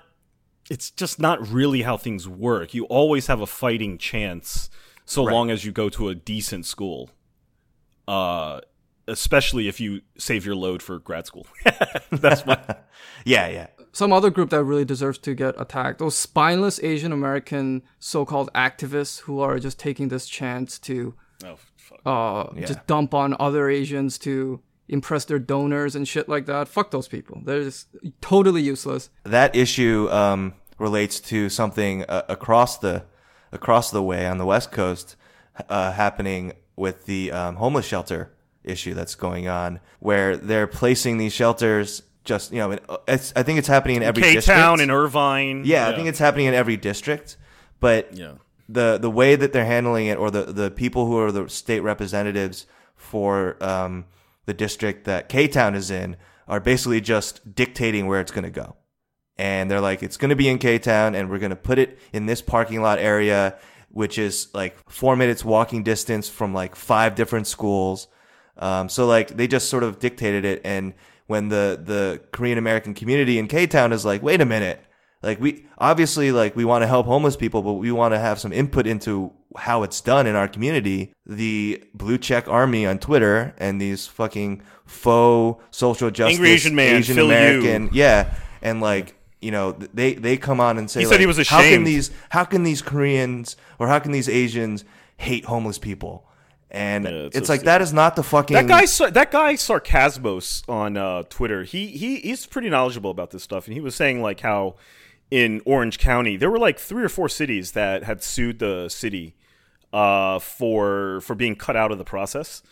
[0.68, 2.74] it's just not really how things work.
[2.74, 4.68] You always have a fighting chance
[5.04, 5.32] so Right.
[5.32, 7.10] long as you go to a decent school.
[8.08, 8.60] Uh,
[9.10, 11.46] especially if you save your load for grad school
[12.10, 12.58] that's my
[13.24, 13.66] Yeah, yeah.
[13.92, 15.98] Some other group that really deserves to get attacked.
[15.98, 22.00] Those spineless Asian American so-called activists who are just taking this chance to oh fuck
[22.06, 22.66] uh, Yeah.
[22.66, 26.68] just dump on other Asians to impress their donors and shit like that.
[26.68, 27.42] Fuck those people.
[27.44, 27.88] They're just
[28.20, 29.10] totally useless.
[29.24, 33.04] that issue um, relates to something uh, across the
[33.52, 35.16] across the way on the West Coast.
[35.68, 38.32] uh, happening with the um, homeless shelter
[38.64, 42.02] issue that's going on, where they're placing these shelters.
[42.24, 44.58] Just you know, it's, I think it's happening in every K district.
[44.58, 45.62] Town in Irvine.
[45.64, 47.36] yeah, I think it's happening in every district.
[47.80, 48.32] But Yeah.
[48.68, 51.80] the the way that they're handling it, or the the people who are the state
[51.80, 54.04] representatives for um,
[54.44, 58.50] the district that K Town is in, are basically just dictating where it's going to
[58.50, 58.76] go.
[59.38, 61.78] And they're like, it's going to be in K Town, and we're going to put
[61.78, 63.56] it in this parking lot area,
[63.88, 68.08] which is like four minutes walking distance from like five different schools.
[68.56, 70.94] Um, so like they just sort of dictated it, and
[71.26, 74.80] when the the Korean American community in K Town is like, wait a minute,
[75.22, 78.38] like we obviously like we want to help homeless people, but we want to have
[78.38, 81.12] some input into how it's done in our community.
[81.26, 86.96] The blue check army on Twitter and these fucking faux social justice Angry Asian man,
[86.96, 87.18] Asian.
[87.18, 91.20] American, yeah, and like you know they they come on and say He said like,
[91.20, 94.84] he was how can these how can these Koreans or how can these Asians
[95.16, 96.26] hate homeless people?
[96.70, 99.54] And Yeah, it's it's, so like that is not the fucking That guy, that guy
[99.54, 103.94] Sarcasmos on uh, Twitter, he he he's pretty knowledgeable about this stuff, and he was
[103.94, 104.76] saying like how
[105.30, 109.34] in Orange County there were like three or four cities that had sued the city
[109.92, 112.62] uh, for for being cut out of the process.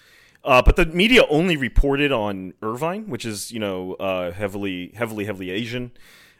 [0.45, 5.25] Uh, but the media only reported on Irvine, which is you know uh, heavily heavily
[5.25, 5.91] heavily Asian.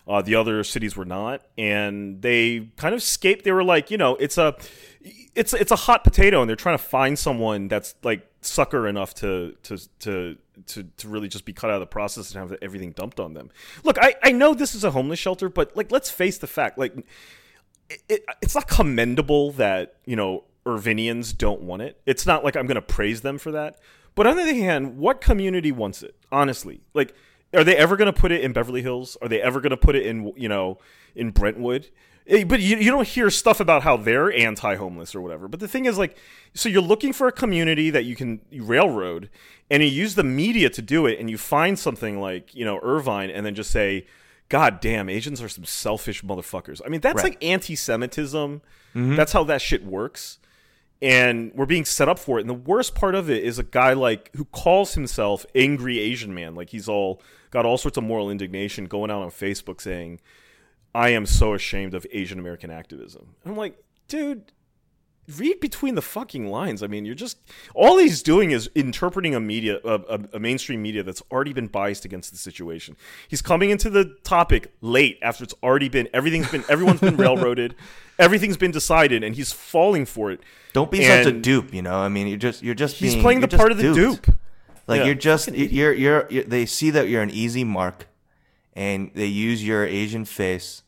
[0.07, 3.45] Uh, the other cities were not, and they kind of escaped.
[3.45, 4.57] They were like, you know, it's a
[5.39, 9.15] it's it's a hot potato, and they're trying to find someone that's like sucker enough
[9.15, 12.59] to to to to to really just be cut out of the process and have
[12.61, 13.51] everything dumped on them.
[13.85, 16.77] Look, I I know this is a homeless shelter, but like let's face the fact,
[16.77, 16.97] like
[17.89, 22.01] it, it, it's not commendable that you know Irvinians don't want it.
[22.05, 23.79] It's not like I'm going to praise them for that.
[24.17, 26.17] But on the other hand, what community wants it?
[26.33, 27.15] Honestly, like,
[27.55, 29.17] are they ever going to put it in Beverly Hills?
[29.23, 30.79] Are they ever going to put it in you know
[31.15, 31.89] in Brentwood?
[32.29, 35.49] Eh, But you, you don't hear stuff about how they're anti-homeless or whatever.
[35.49, 36.17] But the thing is, like,
[36.55, 39.31] so you're looking for a community that you can railroad,
[39.71, 42.79] and you use the media to do it, and you find something like you know
[42.83, 44.07] Irvine, and then just say,
[44.49, 46.81] God damn, Asians are some selfish motherfuckers.
[46.85, 47.33] I mean, that's Right.
[47.33, 48.63] like anti-Semitism.
[48.95, 50.39] That's how that shit works.
[51.01, 52.41] And we're being set up for it.
[52.41, 56.35] And the worst part of it is a guy like who calls himself angry Asian
[56.35, 56.57] man.
[56.57, 60.19] Like he's all got all sorts of moral indignation going out on Facebook saying,
[60.95, 63.35] I am so ashamed of Asian American activism.
[63.45, 63.77] I'm like,
[64.09, 64.53] dude,
[65.37, 66.83] read between the fucking lines.
[66.83, 67.39] I mean, you're just
[67.75, 71.67] all he's doing is interpreting a media, a, a, a mainstream media that's already been
[71.67, 72.97] biased against the situation.
[73.29, 77.75] He's coming into the topic late after it's already been everything's been everyone's been railroaded,
[78.19, 80.41] everything's been decided, and he's falling for it.
[80.73, 81.97] Don't be such a dupe, you know.
[81.97, 84.25] I mean, you're just you're just He's being, playing the part of the duped.
[84.27, 84.37] dupe.
[84.87, 85.05] Like Yeah.
[85.07, 88.07] you're just you're, you're you're they see that you're an easy mark,
[88.75, 90.83] and they use your Asian face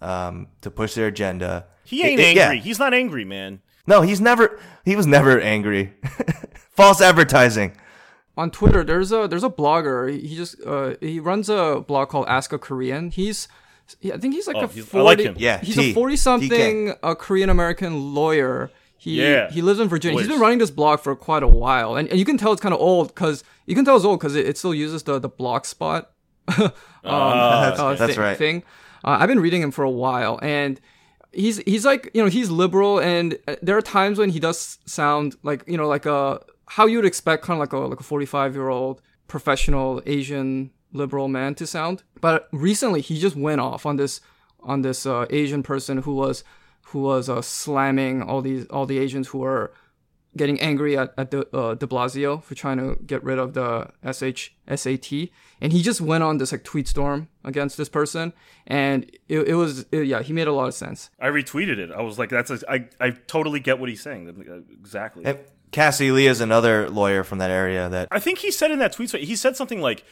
[0.00, 1.66] um, to push their agenda.
[1.84, 2.42] He ain't it- yeah.
[2.50, 2.60] angry.
[2.60, 3.60] He's not angry, man.
[3.86, 4.58] No, he's never.
[4.84, 5.94] He was never angry.
[6.70, 7.76] False advertising.
[8.36, 10.10] on Twitter, there's a there's a blogger.
[10.12, 13.10] He he just uh, he runs a blog called Ask a Korean.
[13.10, 13.48] He's
[14.00, 15.34] he- I think he's like Oh, a he's- I 40, like him.
[15.38, 15.90] Yeah, he's T.
[15.92, 18.70] a forty something a Korean American lawyer.
[18.98, 19.50] He Yeah.
[19.50, 20.18] he lives in Virginia.
[20.18, 22.60] He's been running this blog for quite a while, and, and you can tell it's
[22.62, 25.18] kind of old because you can tell it's old because it, it still uses the
[25.20, 26.06] the Blogspot.
[26.58, 26.72] um,
[27.04, 28.36] That's- uh, that's thi- right.
[28.36, 28.62] Thing.
[29.04, 30.80] Uh, I've been reading him for a while, and
[31.32, 34.78] he's he's like you know he's liberal, and uh, there are times when he does
[34.86, 38.00] sound like you know like a how you would expect kind of like a like
[38.00, 42.02] a forty five year old professional Asian liberal man to sound.
[42.20, 44.20] But recently, he just went off on this
[44.60, 46.42] on this uh, Asian person who was
[46.90, 49.72] who was uh, slamming all these all the Asians who were
[50.36, 53.88] getting angry at, at the uh, De Blasio for trying to get rid of the
[54.04, 58.32] SH SAT, and he just went on this like tweet storm against this person,
[58.66, 61.10] and it, it was it- yeah he made a lot of sense.
[61.20, 61.90] I retweeted it.
[61.90, 64.64] I was like, "That's a, I, I totally get what he's saying.
[64.80, 65.38] Exactly." And
[65.72, 68.92] Cassie Lee is another lawyer from that area that I think he said in that
[68.92, 70.04] tweet, so he said something like,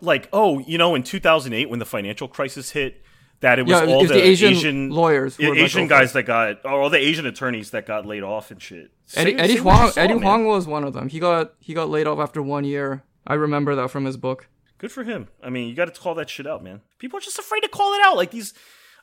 [0.00, 3.02] like, oh, you know, in 2008 when the financial crisis hit,
[3.40, 5.54] that it was Yeah, it all was the, the Asian Asian lawyers who yeah, were
[5.56, 8.60] let Asian guys that got, or all the Asian attorneys that got laid off and
[8.60, 8.90] shit.
[9.14, 10.22] Eddie, Eddie Huang saw, Eddie man.
[10.22, 11.08] Huang was one of them.
[11.08, 13.04] He got he got laid off after one year.
[13.26, 14.48] I remember that from his book.
[14.78, 15.28] Good for him.
[15.42, 16.80] I mean, you got to call that shit out, man.
[16.98, 18.16] People are just afraid to call it out.
[18.16, 18.54] Like these,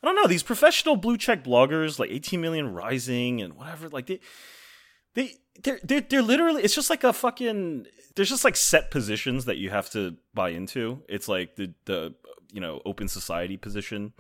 [0.02, 3.90] I don't know, these professional blue check bloggers, like 18 million rising and whatever.
[3.90, 4.20] Like they,
[5.14, 6.64] they, they're, they're, they're literally.
[6.64, 7.88] It's just like a fucking.
[8.16, 11.04] There's just like set positions that you have to buy into.
[11.10, 12.16] It's like the the
[12.56, 14.14] you know open society position,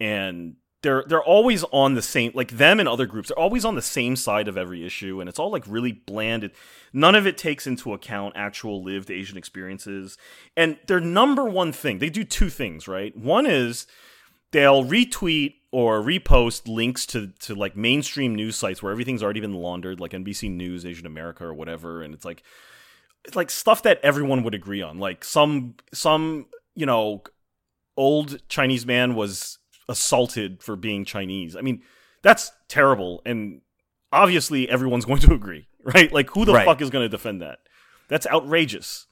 [0.00, 3.74] and they're they're always on the same like them and other groups they're always on
[3.74, 6.54] the same side of every issue and it's all like really bland It-
[6.92, 10.16] none of it takes into account actual lived asian experiences.
[10.56, 13.14] And their number one thing they do two things right?
[13.14, 13.86] One is
[14.52, 19.54] they'll retweet or repost links to to like mainstream news sites where everything's already been
[19.54, 22.42] laundered, like NBC News, Asian America, or whatever, and it's like
[23.24, 24.98] it's like stuff that everyone would agree on.
[24.98, 27.22] Like some some you know
[27.96, 31.56] old Chinese man was assaulted for being Chinese.
[31.56, 31.82] I mean,
[32.22, 33.60] that's terrible, and
[34.12, 36.12] obviously everyone's going to agree, right?
[36.12, 36.64] Like who the Right.
[36.64, 37.58] fuck is going to defend that?
[38.08, 39.06] That's outrageous.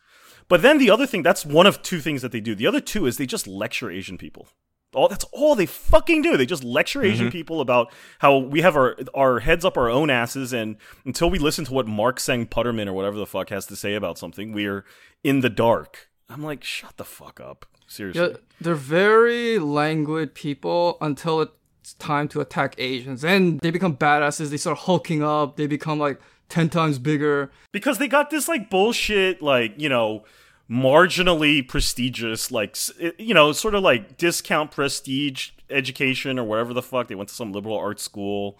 [0.49, 2.55] But then the other thing, that's one of two things that they do.
[2.55, 4.49] The other two is they just lecture Asian people.
[4.95, 6.39] All that's all they fucking do.
[6.39, 7.33] They just lecture Asian mm-hmm.
[7.33, 11.39] people about how we have our our heads up our own asses, and until we
[11.39, 14.53] listen to what Mark Sang Putterman or whatever the fuck has to say about something,
[14.53, 14.87] we're
[15.23, 16.09] in the dark.
[16.31, 17.67] I'm like, shut the fuck up.
[17.89, 18.23] Seriously.
[18.31, 23.25] Yeah, they're very languid people until it's time to attack Asians.
[23.25, 24.51] And they become badasses.
[24.51, 25.57] They start hulking up.
[25.57, 26.21] They become like
[26.51, 27.51] 10 times bigger.
[27.73, 30.25] because they got this like bullshit like you know
[30.71, 32.77] marginally prestigious like
[33.19, 37.35] you know sort of like discount prestige education or whatever the fuck they went to
[37.35, 38.59] some liberal arts school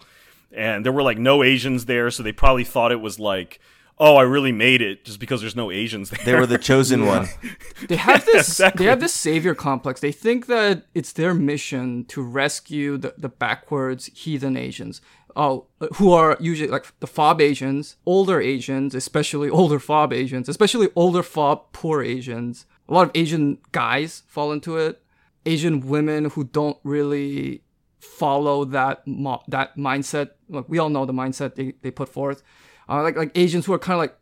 [0.51, 3.59] and there were like no asians there so they probably thought it was like
[3.99, 7.05] oh i really made it just because there's no asians there They were the chosen
[7.05, 7.27] one.
[7.87, 8.85] They have this exactly.
[8.85, 10.01] they have this savior complex.
[10.01, 15.01] They think that it's their mission to rescue the, the backwards heathen Asians.
[15.35, 20.89] Oh, who are usually like the fob Asians, older Asians, especially older fob Asians, especially
[20.95, 22.65] older fob poor Asians.
[22.89, 25.01] A lot of Asian guys fall into it.
[25.45, 27.61] Asian women who don't really
[27.99, 30.31] follow that mo- that mindset.
[30.49, 32.43] Look, we all know the mindset they, they put forth.
[32.89, 34.17] Uh, like like Asians who are kind of like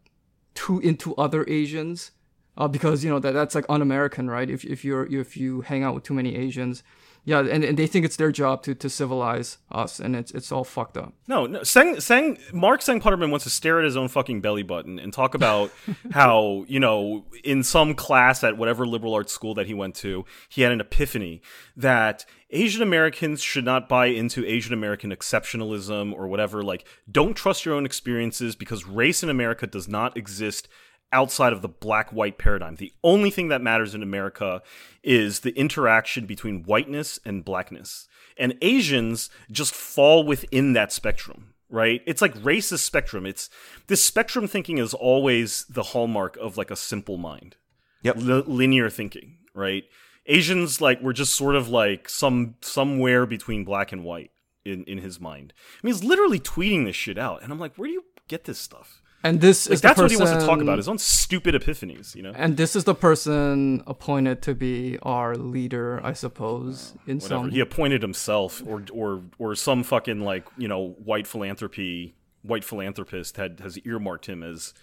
[0.53, 2.11] too into other Asians,
[2.57, 4.49] uh, because you know that that's like un-American, right?
[4.49, 6.83] If if you're if you hang out with too many Asians,
[7.27, 10.49] yeah, and, and they think it's their job to to civilize us, and it's it's
[10.49, 11.13] all fucked up.
[11.27, 11.61] No, no.
[11.61, 15.11] Sang, Sang, Mark Sang Putterman wants to stare at his own fucking belly button and
[15.11, 15.69] talk about
[16.11, 20.23] how, you know, in some class at whatever liberal arts school that he went to,
[20.47, 21.41] he had an epiphany
[21.75, 26.63] that Asian Americans should not buy into Asian American exceptionalism or whatever.
[26.63, 30.67] Like, don't trust your own experiences because race in America does not exist
[31.11, 32.75] outside of the black white paradigm.
[32.75, 34.61] The only thing that matters in America
[35.03, 38.07] is the interaction between whiteness and blackness.
[38.37, 42.01] And Asians just fall within that spectrum, right?
[42.05, 43.25] It's like racist spectrum.
[43.25, 43.49] It's
[43.87, 47.55] this spectrum thinking is always the hallmark of like a simple mind.
[48.03, 48.15] Yep.
[48.17, 49.85] Li- linear thinking, right?
[50.27, 54.31] Asians like were just sort of like some somewhere between black and white
[54.65, 55.53] in in his mind.
[55.57, 58.43] I mean, he's literally tweeting this shit out, and I'm like, where do you get
[58.43, 59.01] this stuff?
[59.23, 61.55] And this Like is the that's what he wants to talk about his own stupid
[61.55, 62.33] epiphanies, you know.
[62.35, 67.43] And this is the person appointed to be our leader, I suppose, in Whatever.
[67.45, 67.49] some.
[67.51, 73.37] He appointed himself, or or or some fucking like you know white philanthropy, white philanthropist
[73.37, 74.73] had has earmarked him as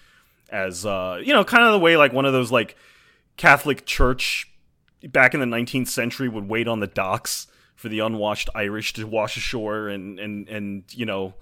[0.50, 2.76] as uh you know kind of the way like one of those like
[3.36, 4.50] Catholic Church
[5.10, 9.06] back in the 19th century would wait on the docks for the unwashed Irish to
[9.06, 11.34] wash ashore and and and you know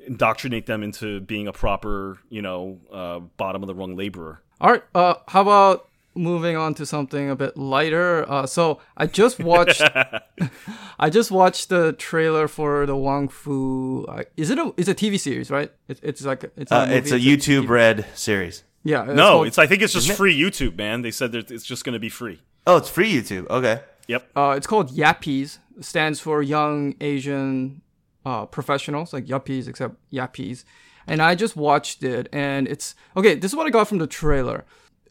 [0.00, 4.40] indoctrinate them into being a proper you know uh, bottom of the rung laborer.
[4.60, 4.82] All right.
[4.94, 8.24] Uh, how about moving on to something a bit lighter?
[8.30, 9.82] Uh, so I just watched.
[10.98, 14.04] I just watched the trailer for the Wong Fu.
[14.08, 14.72] Uh, is it a?
[14.76, 15.70] It's a TV series, right?
[15.88, 16.72] It, it's like it's.
[16.72, 18.64] Uh, it's a YouTube TV Red series.
[18.84, 19.02] Yeah.
[19.04, 20.16] no, called- it's I think it's just Isn't it?
[20.16, 21.02] free YouTube, man.
[21.02, 22.40] They said that it's just going to be free.
[22.66, 23.48] Oh, it's free YouTube.
[23.48, 23.80] Okay.
[24.08, 24.30] Yep.
[24.36, 25.58] Uh, it's called Yappies.
[25.80, 27.82] Stands for Young Asian
[28.24, 30.64] uh, Professionals, like Yuppies, except Yappies.
[31.06, 33.34] And I just watched it, and it's okay.
[33.36, 34.64] This is what I got from the trailer.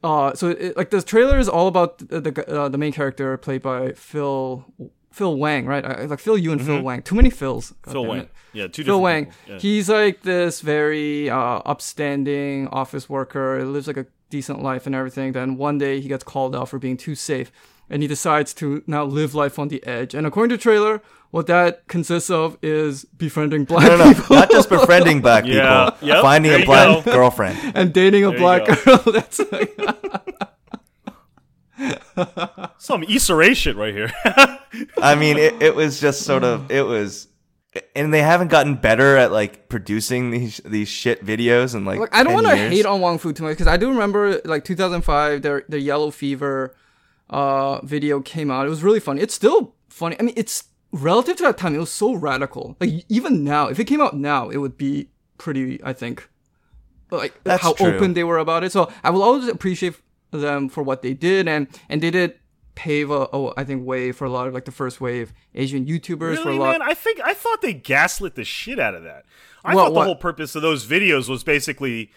[0.03, 3.37] Uh, so it, like the trailer is all about the the, uh, the main character
[3.37, 4.65] played by Phil
[5.11, 5.85] Phil Wang, right?
[5.85, 7.01] I, like Phil Yu and Phil Wang.
[7.03, 7.73] Too many Phils.
[7.83, 7.91] God Mm-hmm.
[7.91, 8.19] Phil Wang.
[8.21, 8.31] it.
[8.53, 9.31] Yeah, two Phil Wang.
[9.47, 9.59] Yeah.
[9.59, 13.63] He's like this very uh, upstanding office worker.
[13.65, 15.31] Lives like a decent life and everything.
[15.33, 17.51] Then one day he gets called out for being too safe,
[17.89, 20.13] and he decides to now live life on the edge.
[20.13, 24.49] And according to trailer, what that consists of is befriending black No, no, people not
[24.49, 27.11] just befriending black Yeah, people, yep, finding there a black go.
[27.13, 27.59] girlfriend.
[27.75, 28.97] and dating a you black girl.
[29.11, 29.77] That's like,
[32.77, 34.11] Some Issa Rae shit right here.
[34.97, 37.27] I mean, it, it was just sort of it was,
[37.95, 41.99] and they haven't gotten better at like producing these these shit videos and like.
[42.13, 44.41] I don't want want to hate on Wong Fu too much because I do remember
[44.45, 46.75] like 2005 their their Yellow Fever
[47.29, 48.65] uh video came out.
[48.65, 49.21] It was really funny.
[49.21, 50.15] It's still funny.
[50.19, 51.75] I mean, it's relative to that time.
[51.75, 52.77] It was so radical.
[52.79, 55.83] Like even now, if it came out now, it would be pretty.
[55.83, 56.29] I think
[57.11, 57.87] like That's how true.
[57.87, 58.71] open they were about it.
[58.71, 59.95] So I will always appreciate
[60.31, 62.39] them for what they did and and they did
[62.75, 65.85] pave a, a I think way for a lot of like the first wave Asian
[65.85, 66.71] YouTubers for a really, lot.
[66.79, 66.81] man?
[66.81, 69.25] I think I thought they gaslit the shit out of that.
[69.63, 70.05] I What- thought the what?
[70.05, 72.11] whole purpose of those videos was basically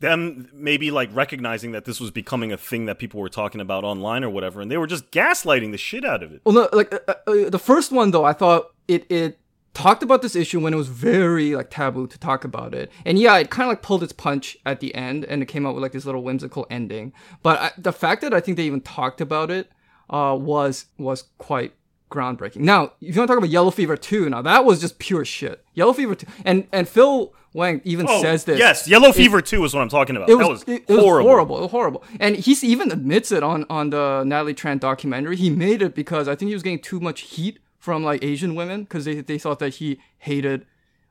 [0.00, 3.82] them maybe like recognizing that this was becoming a thing that people were talking about
[3.82, 6.42] online or whatever, and they were just gaslighting the shit out of it.
[6.44, 9.38] Well, no, like uh, uh, uh, the first one though, I thought it it
[9.72, 12.90] talked about this issue when it was very like taboo to talk about it.
[13.06, 15.64] And yeah, it kind of like pulled its punch at the end and it came
[15.64, 17.12] out with like this little whimsical ending.
[17.42, 19.70] But I, the fact that I think they even talked about it
[20.10, 21.72] uh, was was quite
[22.10, 22.56] groundbreaking.
[22.58, 25.24] Now, if you want to talk about Yellow Fever 2, now that was just pure
[25.24, 25.64] shit.
[25.74, 28.58] Yellow Fever 2 and and Phil Wang even Oh, says this.
[28.58, 30.28] Yes, Yellow Fever 2 is what I'm talking about.
[30.28, 31.28] It was, that was, it, it was horrible.
[31.30, 31.58] horrible.
[31.58, 32.04] It was horrible.
[32.20, 35.36] And he even admits it on, on the Natalie Tran documentary.
[35.36, 38.54] He made it because I think he was getting too much heat from like Asian
[38.54, 40.66] women because they, they thought that he hated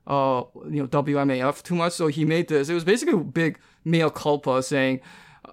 [0.07, 1.93] uh you know WMAF too much.
[1.93, 2.69] So he made this.
[2.69, 5.01] It was basically a big mea culpa saying,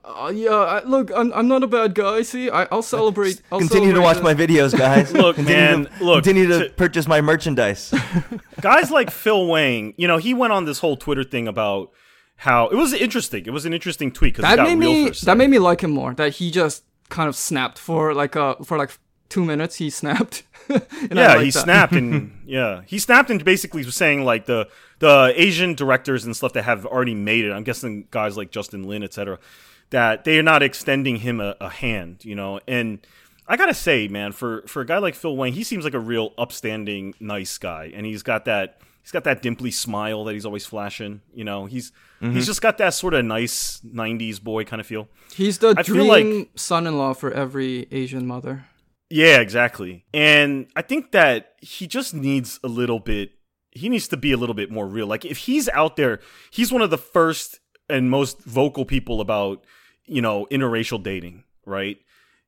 [0.06, 2.22] uh, "Yeah, I, look, I'm, I'm not a bad guy.
[2.22, 3.42] See, I, I'll celebrate.
[3.50, 5.12] I'll Continue to watch celebrate my videos, guys.
[5.22, 7.92] Look, continue man, To, look, Continue to to- purchase my merchandise.
[8.60, 11.90] guys like Phil Wang, you know, he went on this whole Twitter thing about
[12.36, 13.44] how it was interesting.
[13.46, 15.58] It was an interesting tweet because that got made real me for that made me
[15.58, 16.14] like him more.
[16.14, 18.90] That he just kind of snapped for like uh for like
[19.28, 19.76] two minutes.
[19.76, 20.42] He snapped.
[20.68, 21.60] And yeah, liked he that.
[21.62, 26.34] snapped and yeah, he snapped and basically was saying like the the Asian directors and
[26.36, 27.52] stuff that have already made it.
[27.52, 29.38] I'm guessing guys like Justin Lin, etc.
[29.90, 32.60] That they are not extending him a, a hand, you know.
[32.66, 32.98] And
[33.46, 36.00] I gotta say, man, for for a guy like Phil Wang, he seems like a
[36.00, 40.44] real upstanding, nice guy, and he's got that he's got that dimply smile that he's
[40.44, 41.20] always flashing.
[41.32, 42.40] You know, he's he's mm-hmm.
[42.40, 45.08] just got that sort of nice '90s boy kind of feel.
[45.32, 48.66] He's the I dream like- son-in-law for every Asian mother.
[49.08, 50.04] Yeah, exactly.
[50.12, 53.30] And I think that he just needs a little bit
[53.76, 55.06] he needs to be a little bit more real.
[55.06, 56.20] Like if he's out there,
[56.50, 59.64] he's one of the first and most vocal people about,
[60.04, 61.98] you know, interracial dating, right?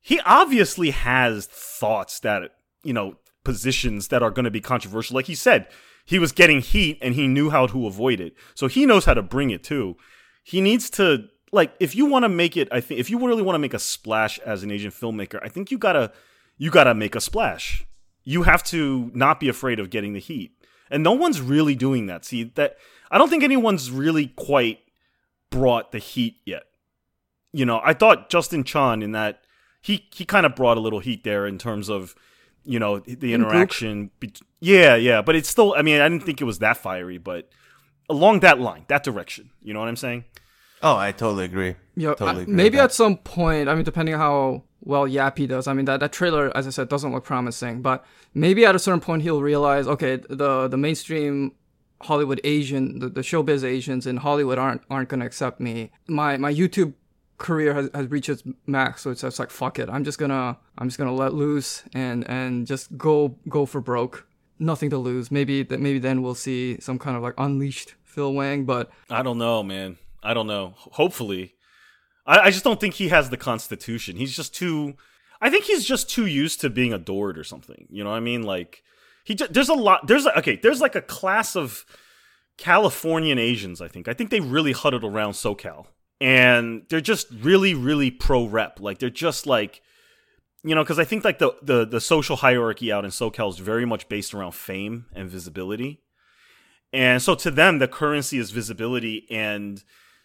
[0.00, 5.14] He obviously has thoughts that, you know, positions that are going to be controversial.
[5.14, 5.68] Like he said,
[6.04, 8.34] he was getting heat and he knew how to avoid it.
[8.54, 9.96] So he knows how to bring it too.
[10.42, 13.42] He needs to like if you want to make it, I think if you really
[13.42, 16.12] want to make a splash as an Asian filmmaker, I think you got to
[16.56, 17.86] you got to make a splash.
[18.24, 20.52] You have to not be afraid of getting the heat.
[20.90, 22.24] And no one's really doing that.
[22.24, 22.76] See, that
[23.10, 24.78] I don't think anyone's really quite
[25.50, 26.64] brought the heat yet.
[27.52, 29.42] You know, I thought Justin Chon in that
[29.80, 32.14] he he kind of brought a little heat there in terms of
[32.64, 34.10] you know the interaction.
[34.20, 35.74] bet- yeah, yeah, but it's still.
[35.76, 37.48] I mean, I didn't think it was that fiery, but
[38.08, 39.50] along that line, that direction.
[39.62, 40.24] You know what I'm saying?
[40.82, 41.76] Oh, I totally agree.
[41.96, 43.68] Yeah, totally agree maybe at some point.
[43.68, 45.66] I mean, depending on how well Yappy does.
[45.66, 47.82] I mean, that, that trailer, as I said, doesn't look promising.
[47.82, 51.52] But maybe at a certain point, he'll realize, okay, the the mainstream
[52.02, 55.90] Hollywood Asian, the, the showbiz Asians in Hollywood aren't aren't gonna accept me.
[56.06, 56.94] My my YouTube
[57.38, 59.88] career has, has reached its max, so it's just like fuck it.
[59.88, 64.26] I'm just gonna I'm just gonna let loose and and just go go for broke.
[64.60, 65.30] Nothing to lose.
[65.30, 69.22] Maybe that maybe then we'll see some kind of like unleashed Phil Wang, but I
[69.22, 69.98] don't know, man.
[70.22, 70.74] I don't know.
[70.76, 71.54] Hopefully,
[72.26, 74.16] I, I just don't think he has the constitution.
[74.16, 74.94] He's just too.
[75.40, 77.86] I think he's just too used to being adored or something.
[77.90, 78.42] You know what I mean?
[78.42, 78.82] Like
[79.28, 79.34] he.
[79.34, 80.06] Just, there's a lot.
[80.06, 80.56] There's okay.
[80.56, 81.84] There's like a class of
[82.56, 83.82] Californian Asians.
[83.82, 84.08] I think.
[84.08, 85.86] I think they really huddled around SoCal,
[86.18, 88.80] and they're just really, really pro rep.
[88.80, 89.82] Like they're just like.
[90.64, 93.58] You know, because I think like the, the the social hierarchy out in SoCal is
[93.58, 96.02] very much based around fame and visibility.
[96.92, 99.84] And so to them, the currency is visibility, and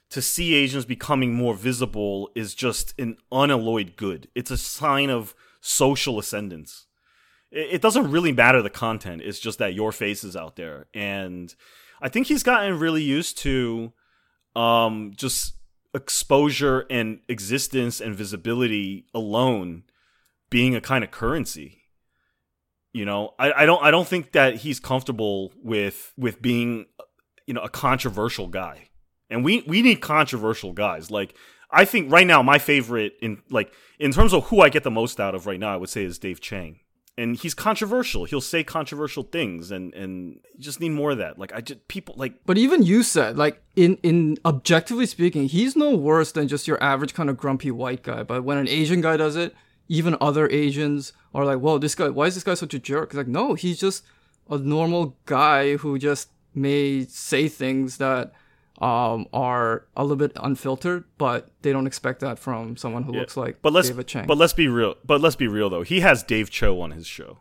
[0.10, 4.28] to see Asians becoming more visible is just an unalloyed good.
[4.34, 6.88] It's a sign of social ascendance.
[7.56, 10.88] It doesn't really matter the content, it's just that your face is out there.
[10.94, 11.54] And
[12.02, 13.94] I think he's gotten really used to
[14.56, 15.54] um, just
[15.94, 19.84] exposure and existence and visibility alone
[20.50, 21.80] being a kind of currency.
[22.92, 26.86] You know I, I don't i don't think that he's comfortable with with being
[27.48, 28.90] you know a controversial guy.
[29.32, 31.10] And we we need controversial guys.
[31.10, 31.36] Like
[31.74, 34.92] i think right now my favorite in like in terms of who i get the
[34.92, 36.80] most out of right now i would say is dave chang
[37.18, 41.54] and he's controversial he'll say controversial things and and just need more of that like
[41.54, 45.96] i just people like But even you said, like in in objectively speaking, he's no
[45.96, 48.24] worse than just your average kind of grumpy white guy.
[48.24, 49.56] But when an Asian guy does it,
[49.88, 52.10] even other Asians are like, "Whoa, this guy!
[52.10, 54.04] Why is this guy such a jerk?" Like, no, he's just
[54.50, 58.34] a normal guy who just may say things that
[58.80, 63.38] um, are a little bit unfiltered, but they don't expect that from someone who looks
[63.38, 64.26] like but let's David Chang.
[64.28, 67.06] but let's be real but let's be real though he has dave choe on his
[67.08, 67.40] show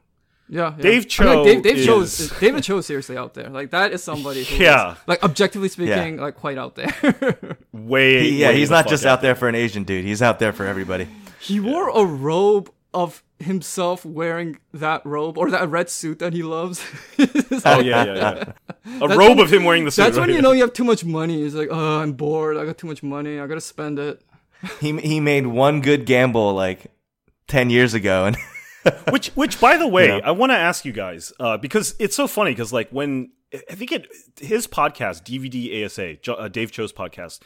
[0.49, 0.83] yeah, yeah.
[0.83, 3.33] Dave I mean, like, Choe Dave, Dave Choe is- is David Choe is seriously out
[3.33, 3.49] there.
[3.49, 4.97] Like that is somebody who is, Yeah.
[5.07, 7.57] like objectively speaking, like quite out there.
[7.73, 10.05] way He- yeah, way he's not just out there for an Asian dude.
[10.05, 11.09] He's out there for everybody.
[11.41, 16.43] He wore a robe of himself wearing that robe or that red suit that he
[16.43, 16.85] loves.
[17.65, 18.45] oh yeah yeah yeah
[19.01, 20.73] a That's robe when- of him wearing the suit That's when you know you have
[20.73, 21.43] too much money.
[21.43, 22.57] He's like, oh, I'm bored.
[22.57, 23.39] I got too much money.
[23.41, 24.21] I gotta spend it.
[24.81, 26.87] He he made one good gamble like
[27.49, 28.37] ten years ago, and
[29.11, 30.21] which which by the way You know?
[30.25, 33.31] i want to ask you guys uh, because it's so funny because like when
[33.71, 34.07] i think it
[34.41, 37.41] his podcast dvd asa Jo- uh, dave choe's podcast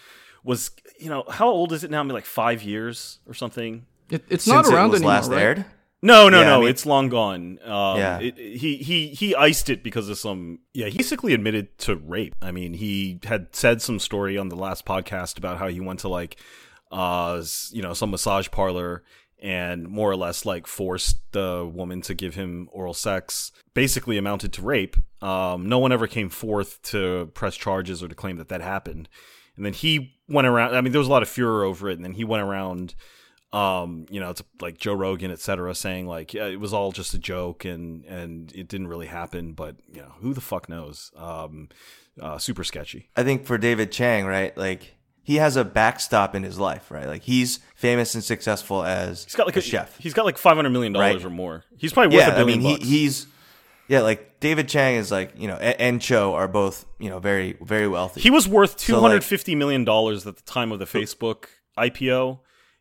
[0.44, 3.84] was you know how old is it now I mean, like five years or something
[4.10, 5.40] It, it's Since not around it was anymore, last right?
[5.42, 5.64] aired.
[6.02, 8.18] no no Yeah, no I mean- it's long gone um, Yeah.
[8.20, 12.34] it, he he he iced it because of some yeah he basically admitted to rape
[12.42, 16.00] i mean he had said some story on the last podcast about how he went
[16.00, 16.36] to like
[16.92, 17.42] uh
[17.72, 19.02] you know some massage parlor
[19.42, 24.52] and more or less like forced the woman to give him oral sex basically amounted
[24.52, 28.48] to rape um no one ever came forth to press charges or to claim that
[28.48, 29.08] that happened
[29.56, 31.94] and then he went around i mean there was a lot of furor over it
[31.96, 32.94] and then he went around
[33.52, 37.14] um you know it's like joe rogan etc saying like yeah it was all just
[37.14, 41.12] a joke and and it didn't really happen but you know who the fuck knows
[41.16, 41.68] um
[42.20, 44.56] uh, super sketchy I think for David Chang, right?
[44.56, 47.06] Like he has a backstop in his life, right?
[47.06, 49.98] Like he's famous and successful as he's got like a, a, chef.
[49.98, 51.24] he's got like 500 million dollars Right.
[51.26, 53.26] or more he's probably worth yeah, a I billion mean he, bucks he's
[53.88, 57.18] yeah, like David Chang is like you know, a- and Choe are both you know
[57.18, 58.22] very very wealthy.
[58.22, 61.44] He was worth two So, like- fifty million dollars at the time of the Facebook
[61.76, 62.38] IPO,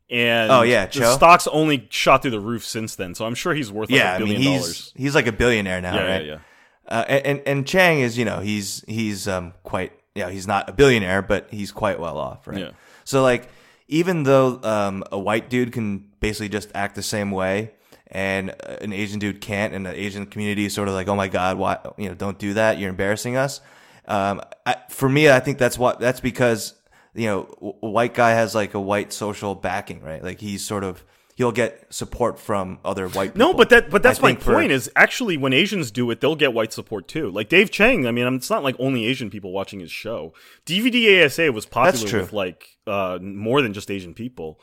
[0.09, 3.15] and Oh, yeah, the stocks only shot through the roof since then.
[3.15, 4.93] So I'm sure he's worth like yeah, a I billion mean he's dollars.
[4.95, 6.25] he's like a billionaire now, Yeah, right?
[6.25, 6.39] yeah, yeah.
[6.87, 10.69] Uh, and and- and Chang is you know he's he's um quite yeah he's not
[10.69, 12.59] a billionaire but he's quite well off, right?
[12.59, 12.71] Yeah.
[13.03, 13.49] So like
[13.87, 17.71] even though um a white dude can basically just act the same way
[18.11, 21.15] and uh, an Asian dude can't, and the Asian community is sort of like oh
[21.15, 23.61] my god why you know don't do that you're embarrassing us.
[24.07, 26.75] Um, I, for me, I think that's what that's because
[27.15, 30.23] you know a white guy has like a white social backing, right?
[30.23, 31.03] Like he's sort of
[31.35, 33.51] he'll get support from other white people.
[33.51, 34.71] No, but that but that's I my think for- point.
[34.71, 37.29] Is actually when Asians do it, they'll get white support too.
[37.29, 38.07] Like Dave Chang.
[38.07, 40.33] I mean, it's not like only Asian people watching his show.
[40.65, 44.59] DVD ASA was popular with like uh, more than just Asian people.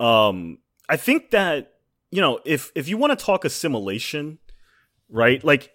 [0.00, 1.72] Um, I think that
[2.10, 4.38] you know if if you want to talk assimilation,
[5.08, 5.42] right?
[5.42, 5.70] Like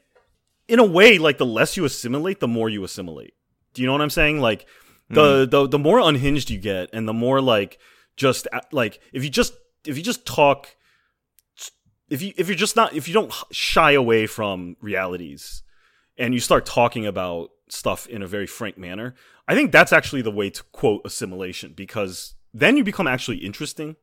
[0.68, 3.34] in a way, like the less you assimilate, the more you assimilate.
[3.74, 4.40] Do you know what I'm saying?
[4.40, 4.68] Like
[5.10, 7.80] the the the more unhinged you get, and the more like
[8.16, 9.54] just uh, like if you just
[9.86, 10.76] if you just talk
[12.10, 15.64] if you if you're just not if you don't shy away from realities
[16.18, 19.14] and you start talking about stuff in a very frank manner
[19.48, 23.96] i think that's actually the way to quote assimilation because then you become actually interesting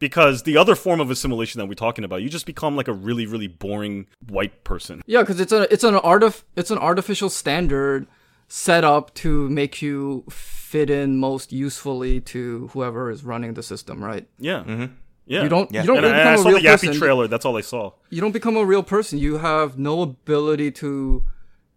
[0.00, 2.92] because the other form of assimilation that we're talking about you just become like a
[2.92, 5.02] really really boring white person.
[5.06, 8.08] Yeah, because it's a it's an art artif- it's an artificial standard
[8.52, 14.02] set up to make you fit in most usefully to whoever is running the system,
[14.04, 14.26] right?
[14.38, 14.86] yeah mm-hmm.
[15.26, 15.82] yeah You don't Yeah.
[15.82, 17.00] you don't and, really I, and I become saw a the real yappy person.
[17.00, 19.18] trailer that's all i saw You don't become a real person.
[19.18, 21.24] You have no ability to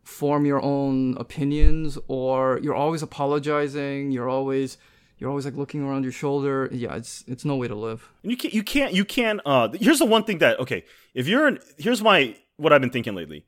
[0.03, 4.11] form your own opinions, or you're always apologizing.
[4.11, 4.78] You're always
[5.17, 6.69] you're always like looking around your shoulder.
[6.71, 8.09] Yeah, it's it's no way to live.
[8.24, 11.28] And you can't you can't you can't uh here's the one thing that okay if
[11.28, 13.45] you're an here's my what i've been thinking lately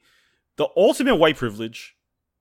[0.57, 1.94] the ultimate white privilege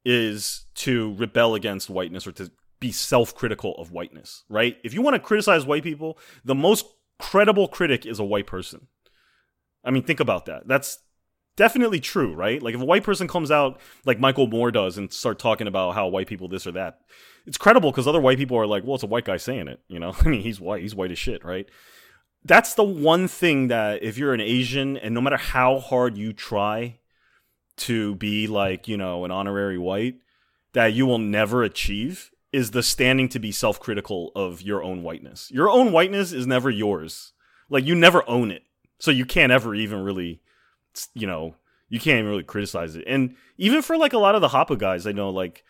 [0.04, 2.50] is to rebel against whiteness or to
[2.80, 4.76] be self-critical of whiteness right?
[4.84, 6.86] If you want to criticize white people the most
[7.18, 8.88] credible critic is a white person.
[9.84, 10.66] I mean think about that.
[10.66, 10.98] That's
[11.56, 12.62] definitely true right?
[12.62, 15.94] Like if a white person comes out like michael moore does and start talking about
[15.94, 16.98] how white people this or that
[17.46, 19.80] it's credible because other white people are like well it's a white guy saying it
[19.88, 20.14] you know?
[20.20, 21.68] I mean he's white he's white as shit right?
[22.46, 26.34] That's the one thing that if you're an Asian and no matter how hard you
[26.34, 26.98] try
[27.76, 30.16] to be like, you know, an honorary white,
[30.72, 35.50] that you will never achieve is the standing to be self-critical of your own whiteness.
[35.50, 37.32] Your own whiteness is never yours.
[37.68, 38.62] Like you never own it.
[39.00, 40.40] So you can't ever even really
[41.14, 41.54] you know,
[41.88, 43.04] you can't even really criticize it.
[43.06, 45.64] And even for like a lot of the Hapa guys, I know like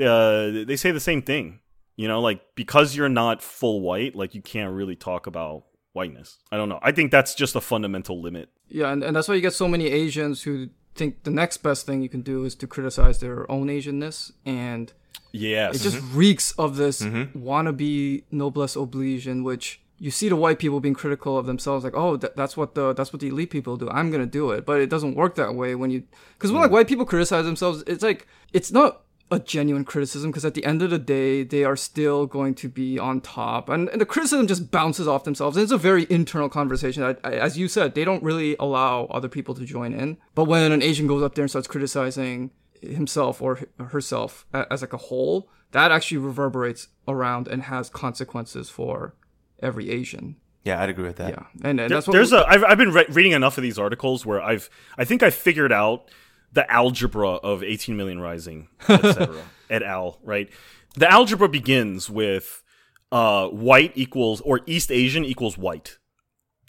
[0.00, 1.60] uh, they say the same thing.
[1.96, 6.38] You know, like because you're not full white, like you can't really talk about whiteness.
[6.50, 6.78] I don't know.
[6.82, 8.48] I think that's just a fundamental limit.
[8.68, 11.86] Yeah, and, and that's why you get so many Asians who think the next best
[11.86, 14.92] thing you can do is to criticize their own Asianness, and
[15.32, 15.76] Yes.
[15.76, 16.18] it just mm-hmm.
[16.18, 17.46] reeks of this mm-hmm.
[17.46, 21.94] wannabe noblesse oblige, in which you see the white people being critical of themselves, like,
[21.94, 23.88] oh, that, that's what the that's what the elite people do.
[23.90, 26.70] I'm gonna do it, but it doesn't work that way when you because when like
[26.70, 26.74] mm.
[26.74, 29.02] white people criticize themselves, it's like it's not
[29.32, 32.68] a genuine criticism because at the end of the day they are still going to
[32.68, 33.68] be on top.
[33.68, 35.56] And, and the criticism just bounces off themselves.
[35.56, 37.02] And it's a very internal conversation.
[37.04, 40.16] I, I, as you said they don't really allow other people to join in.
[40.34, 42.50] But when an asian goes up there and starts criticizing
[42.82, 49.14] himself or herself as like a whole that actually reverberates around and has consequences for
[49.62, 50.36] every asian.
[50.64, 51.30] Yeah, I'd agree with that.
[51.30, 51.44] yeah.
[51.62, 53.78] And, and There- that's what there's a I've, I've been re- reading enough of these
[53.78, 54.68] articles where I've
[54.98, 56.10] I think I figured out
[56.52, 60.50] the algebra of 18 million rising etc et al right
[60.96, 62.62] the algebra begins with
[63.12, 65.98] uh white equals or east asian equals white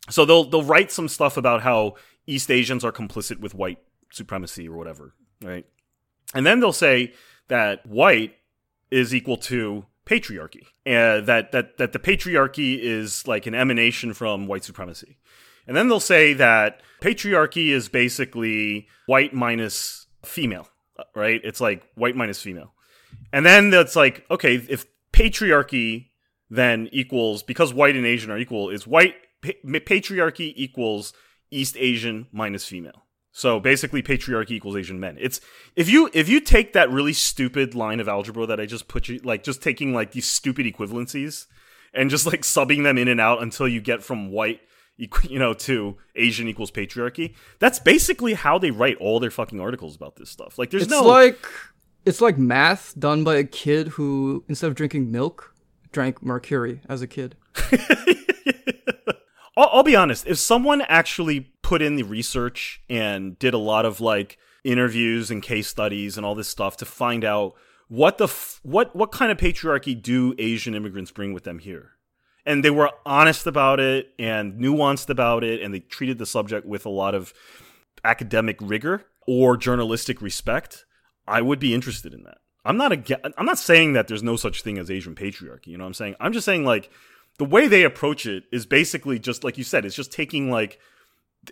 [0.10, 1.96] so they'll they'll write some stuff about how
[2.28, 3.80] East Asians are complicit with white
[4.12, 5.66] supremacy or whatever, right?
[6.34, 7.14] And then they'll say
[7.48, 8.36] that white
[8.90, 14.48] is equal to patriarchy, uh, that that that the patriarchy is like an emanation from
[14.48, 15.18] white supremacy.
[15.72, 20.68] And then they'll say that patriarchy is basically white minus female,
[21.16, 21.40] right?
[21.46, 22.74] It's like white minus female.
[23.32, 26.10] And then that's like, okay, if patriarchy
[26.50, 31.14] then equals, because white and Asian are equal, is white, pa- patriarchy equals
[31.52, 33.06] East Asian minus female.
[33.32, 35.18] So basically patriarchy equals Asian men.
[35.22, 35.40] It's
[35.78, 39.08] if you if you take that really stupid line of algebra that I just put
[39.08, 41.46] you like just taking like these stupid equivalencies
[41.94, 44.60] and just like subbing them in and out until you get from white
[45.28, 47.34] you know to Asian equals patriarchy.
[47.60, 50.58] That's basically how they write all their fucking articles about this stuff.
[50.60, 51.46] Like there's It's no like
[52.06, 55.56] it's like math done by a kid who instead of drinking milk
[55.92, 57.36] drank mercury as a kid.
[59.58, 60.26] I'll, I'll be honest.
[60.28, 65.42] If someone actually put in the research and did a lot of like interviews and
[65.42, 67.54] case studies and all this stuff to find out
[67.88, 71.92] what the f- what what kind of patriarchy do Asian immigrants bring with them here,
[72.46, 76.66] and they were honest about it and nuanced about it, and they treated the subject
[76.66, 77.34] with a lot of
[78.04, 80.86] academic rigor or journalistic respect,
[81.28, 82.40] I would be interested in that.
[82.64, 85.68] I'm not a, I'm not saying that there's no such thing as Asian patriarchy.
[85.68, 86.16] You know what I'm saying?
[86.20, 86.92] I'm just saying like
[87.38, 89.86] the way they approach it is basically just like you said.
[89.86, 90.80] It's just taking like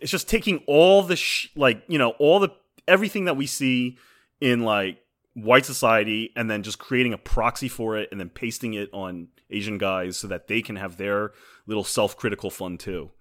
[0.01, 2.49] it's just taking all the sh- like you know all the
[2.87, 3.97] everything that we see
[4.39, 4.99] in like
[5.33, 9.29] white society and then just creating a proxy for it and then pasting it on
[9.49, 11.31] Asian guys so that they can have their
[11.65, 13.11] little self-critical fun too.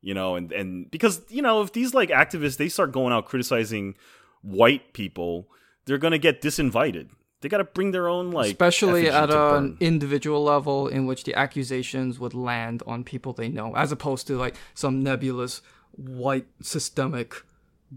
[0.00, 3.26] You know, and and because you know if these like activists they start going out
[3.26, 3.94] criticizing
[4.42, 5.48] white people,
[5.86, 7.08] they're gonna get disinvited.
[7.40, 11.34] They got to bring their own like, especially at an individual level in which the
[11.34, 15.60] accusations would land on people they know, as opposed to like some nebulous
[15.90, 17.42] white systemic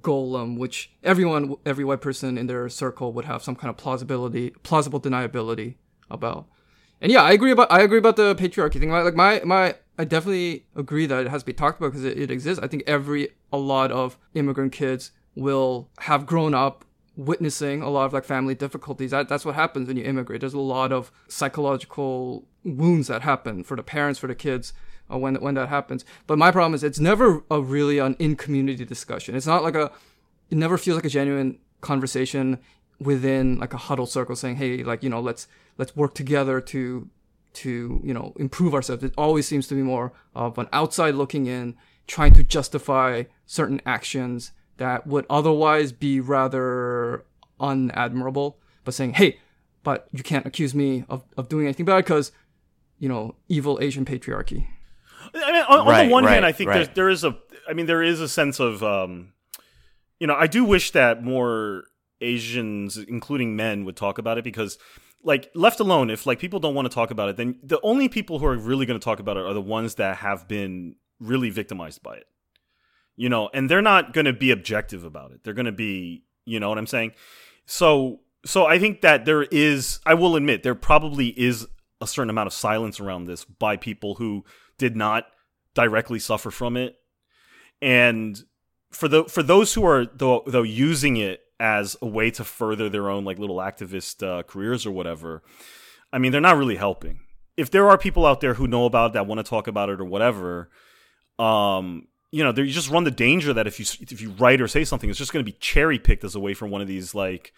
[0.01, 4.49] golem, which everyone, every white person in their circle would have some kind of plausibility,
[4.63, 5.75] plausible deniability
[6.11, 6.47] about.
[7.01, 8.89] And yeah, I agree about I agree about the patriarchy thing.
[8.89, 12.17] Like my my I definitely agree that it has to be talked about because it,
[12.17, 12.63] it exists.
[12.63, 16.85] I think every a lot of immigrant kids will have grown up
[17.15, 19.11] witnessing a lot of like family difficulties.
[19.11, 20.41] That that's what happens when you immigrate.
[20.41, 24.73] There's a lot of psychological wounds that happen for the parents, for the kids.
[25.09, 28.35] Uh, when when that happens, but my problem is it's never a really an in
[28.35, 29.35] community discussion.
[29.35, 29.89] It's not like a,
[30.49, 32.59] it never feels like a genuine conversation
[32.99, 37.09] within like a huddle circle saying, hey, like you know, let's let's work together to
[37.53, 39.03] to you know improve ourselves.
[39.03, 41.75] It always seems to be more of an outside looking in,
[42.07, 47.25] trying to justify certain actions that would otherwise be rather
[47.59, 49.39] unadmirable, but saying, hey,
[49.83, 52.31] but you can't accuse me of, of doing anything bad because
[52.99, 54.67] you know evil Asian patriarchy.
[55.33, 56.75] I mean, on, on Right, the one hand, I think right.
[56.75, 57.37] there's, there is a,
[57.67, 59.33] I mean, there is a sense of, um,
[60.19, 61.83] you know, I do wish that more
[62.21, 64.77] Asians, including men, would talk about it because,
[65.23, 68.09] like, left alone, if like people don't want to talk about it, then the only
[68.09, 70.95] people who are really going to talk about it are the ones that have been
[71.19, 72.27] really victimized by it.
[73.15, 75.43] You know, and they're not going to be objective about it.
[75.43, 77.13] They're going to be, you know what I'm saying?
[77.65, 81.67] So, so I think that there is, I will admit, there probably is
[81.99, 84.45] a certain amount of silence around this by people who
[84.77, 85.25] did not
[85.73, 86.95] directly suffer from it
[87.81, 88.43] and
[88.89, 92.89] for the for those who are though though using it as a way to further
[92.89, 95.41] their own like little activist uh, careers or whatever
[96.13, 97.19] i mean they're not really helping
[97.55, 99.89] if there are people out there who know about it that want to talk about
[99.89, 100.69] it or whatever
[101.39, 104.67] um you know, you just run the danger that if you if you write or
[104.67, 106.87] say something, it's just going to be cherry picked as a way from one of
[106.87, 107.53] these like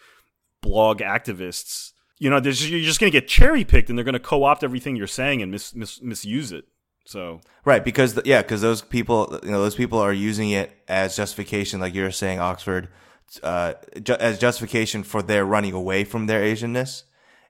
[0.61, 1.91] blog activists.
[2.19, 4.63] You know, you're just going to get cherry picked, and they're going to co opt
[4.63, 6.65] everything you're saying and mis, mis, misuse it.
[7.05, 10.71] So Right, because th- yeah, because those people, you know, those people are using it
[10.87, 12.89] as justification, like you're saying, Oxford,
[13.43, 17.03] uh, ju- as justification for their running away from their Asianness.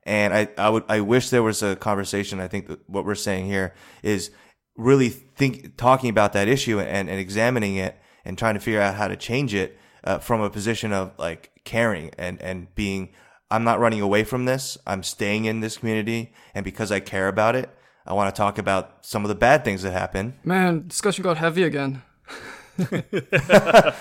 [0.04, 2.40] And I, I would, I wish there was a conversation.
[2.40, 4.32] I think that what we're saying here is
[4.76, 8.96] really think, talking about that issue and, and examining it and trying to figure out
[8.96, 13.10] how to change it uh, from a position of like caring and, and being,
[13.52, 14.78] I'm not running away from this.
[14.88, 16.34] I'm staying in this community.
[16.54, 17.70] And because I care about it,
[18.06, 20.40] I want to talk about some of the bad things that happen.
[20.44, 22.02] Man, discussion got heavy again.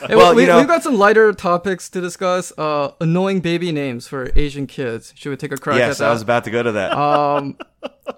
[0.08, 2.52] Well, we, you know- we've got some lighter topics to discuss.
[2.56, 5.12] Uh, annoying baby names for Asian kids.
[5.16, 6.04] Should we take a crack yes, at that?
[6.04, 6.92] Yes, I was about to go to that.
[6.92, 7.58] um,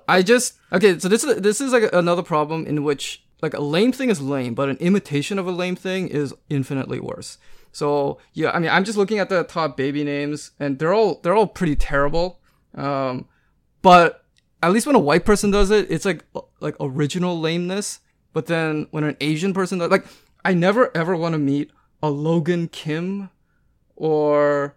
[0.09, 0.99] I just okay.
[0.99, 4.21] So this is this is like another problem in which like a lame thing is
[4.21, 7.39] lame, but an imitation of a lame thing is infinitely worse.
[7.73, 11.21] So yeah, I mean, I'm just looking at the top baby names, and they're all
[11.23, 12.41] they're all pretty terrible.
[12.75, 13.29] Um,
[13.83, 14.25] but
[14.63, 16.25] at least when a white person does it, it's like
[16.61, 18.01] like original lameness.
[18.33, 20.07] But then when an Asian person does, like
[20.45, 21.71] I never ever want to meet
[22.03, 23.31] a Logan Kim
[23.97, 24.75] or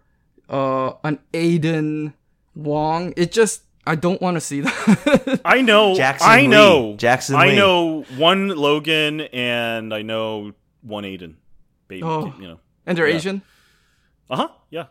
[0.48, 2.14] uh, an Aiden
[2.54, 3.12] Wong.
[3.16, 5.40] It just I don't want to see that.
[5.44, 5.94] I know.
[5.94, 6.46] Jackson I Lee.
[6.48, 6.96] know.
[6.96, 7.56] Jackson I Lee.
[7.56, 10.52] know one Logan and I know
[10.82, 11.34] one Aiden.
[11.88, 12.32] Baby, Oh.
[12.38, 12.60] you know.
[12.86, 13.16] and they're Yeah.
[13.16, 13.42] Asian.
[14.30, 14.48] Uh huh.
[14.70, 14.86] Yeah.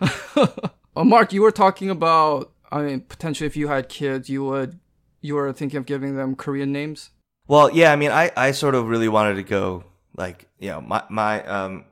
[0.96, 2.52] Uh, Mark, you were talking about.
[2.70, 4.78] I mean, potentially, if you had kids, you would.
[5.20, 7.10] You were thinking of giving them Korean names.
[7.48, 9.82] Well, yeah, I mean, I, I sort of really wanted to go
[10.16, 11.84] like, you know, my, my, um,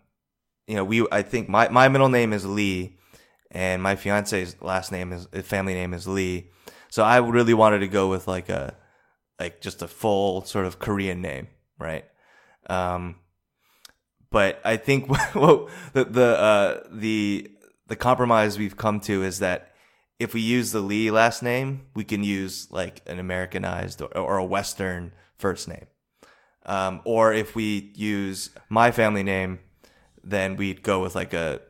[0.66, 2.98] you know, we, I think my, my middle name is Lee
[3.50, 6.50] and my fiance's last name is, family name is Lee.
[6.90, 8.74] So I really wanted to go with like a,
[9.38, 11.48] like just a full sort of Korean name,
[11.78, 12.04] right?
[12.68, 13.16] Um,
[14.30, 17.50] but I think what the, the, uh, the,
[17.88, 19.72] the compromise we've come to is that
[20.18, 24.36] if we use the Lee last name, we can use like an Americanized or, or
[24.38, 25.86] a Western first name.
[26.66, 29.58] Um, or if we use my family name,
[30.22, 31.60] then we'd go with like a,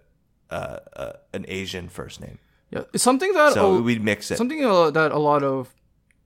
[0.51, 2.39] uh, uh, an Asian first name.
[2.71, 4.37] Yeah, it's something that So a- we'd mix it.
[4.37, 5.75] something that a lot of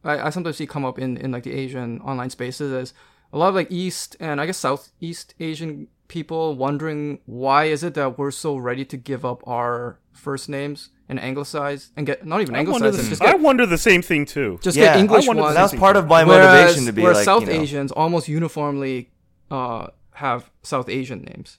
[0.05, 2.95] I, I sometimes see come up in in like the Asian online spaces is
[3.33, 7.95] a lot of like East and I guess Southeast Asian people wondering why is it
[7.95, 12.41] that we're so ready to give up our first names and anglicize and get not
[12.41, 14.59] even I wonder, anglicize the, it, just I get wonder the same thing too.
[14.63, 15.55] just yeah, get English I wondered ones.
[15.55, 17.63] the that was part of my whereas, motivation to be whereas like, South you know,
[17.63, 19.11] Asians almost uniformly
[19.51, 21.59] uh, have South Asian names,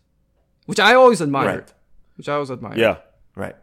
[0.65, 1.59] which I always admired.
[1.59, 1.73] Right.
[2.17, 2.77] Which I always admired.
[2.77, 2.97] Yeah.
[3.35, 3.55] Right.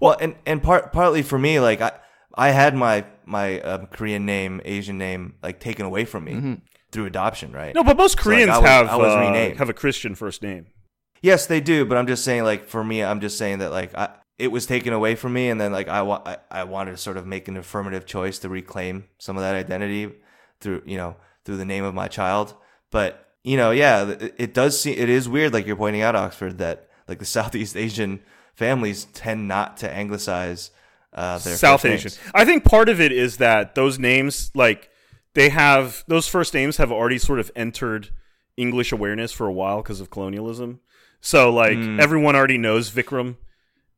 [0.00, 1.92] Well, and and part partly for me, like I
[2.34, 6.60] I had my my um, Korean name, Asian name, like taken away from me
[6.92, 7.74] through adoption, right?
[7.74, 9.58] No, but most So, like, Koreans I was- have I was uh, renamed.
[9.58, 10.66] have a Christian first name.
[11.22, 13.94] Yes, they do, but I'm just saying, like for me, I'm just saying that like
[13.96, 16.92] I, it was taken away from me, and then like I, wa- I I wanted
[16.92, 20.12] to sort of make an affirmative choice to reclaim some of that identity
[20.60, 22.54] through you know through the name of my child.
[22.90, 26.14] But you know, yeah, it, it does seem it is weird, like you're pointing out,
[26.16, 28.20] Oxford, that like the Southeast Asian
[28.54, 30.70] families tend not to anglicize
[31.12, 32.10] uh, their South Asian.
[32.10, 32.18] names.
[32.34, 34.90] I think part of it is that those names, like
[35.34, 38.10] they have those first names, have already sort of entered
[38.56, 40.80] English awareness for a while because of colonialism.
[41.20, 41.98] So like Hmm.
[42.00, 43.36] everyone already knows Vikram,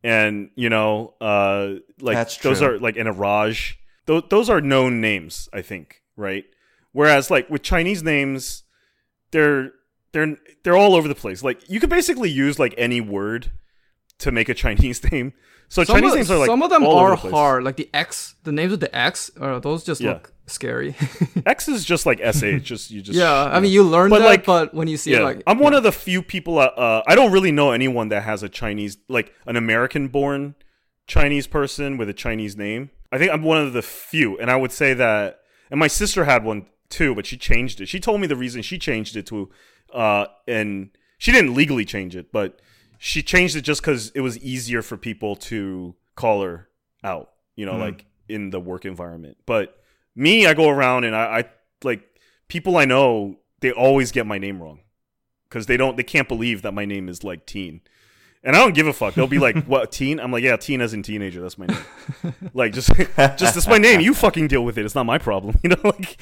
[0.03, 2.74] and you know, uh, like That's those true.
[2.74, 3.78] are like in a Raj.
[4.07, 6.44] Those those are known names, I think, right?
[6.92, 8.64] Whereas like with Chinese names,
[9.30, 9.72] they're
[10.12, 11.42] they're they're all over the place.
[11.42, 13.51] Like you could basically use like any word
[14.18, 15.32] to make a Chinese name.
[15.68, 17.62] So Some Chinese of, names are like some of them all are the hard.
[17.62, 20.14] Like the X, the names of the X, uh, those just Yeah.
[20.14, 20.94] look scary.
[21.46, 22.61] X is just like sh.
[22.62, 25.12] Just you just yeah, I mean you learn But, that, like, but when you see
[25.12, 25.20] yeah.
[25.20, 26.59] it, like I'm one of the few people.
[26.59, 30.55] Uh, uh, I don't really know anyone that has a Chinese, like an American-born
[31.07, 32.90] Chinese person with a Chinese name.
[33.12, 35.40] I think I'm one of the few, and I would say that.
[35.70, 37.86] And my sister had one too, but she changed it.
[37.86, 39.51] She told me the reason she changed it to,
[39.92, 42.61] uh, and she didn't legally change it, but
[42.98, 46.68] she changed it just because it was easier for people to call her
[47.05, 47.30] out.
[47.55, 49.36] You know, like in the work environment.
[49.44, 49.78] But
[50.14, 51.44] me, I go around and I, I
[51.82, 52.02] like
[52.48, 53.36] people I know.
[53.61, 54.80] They always get my name wrong.
[55.48, 57.80] Because they don't they can't believe that my name is like teen.
[58.42, 59.14] And i don't give a fuck.
[59.14, 60.18] They'll be like what teen?
[60.20, 61.40] I'm like yeah teen as in teenager.
[61.42, 62.34] That's my name.
[62.54, 64.00] Like just just that's my name.
[64.00, 64.84] You fucking deal with it.
[64.84, 65.56] It's not my problem.
[65.62, 66.20] You know like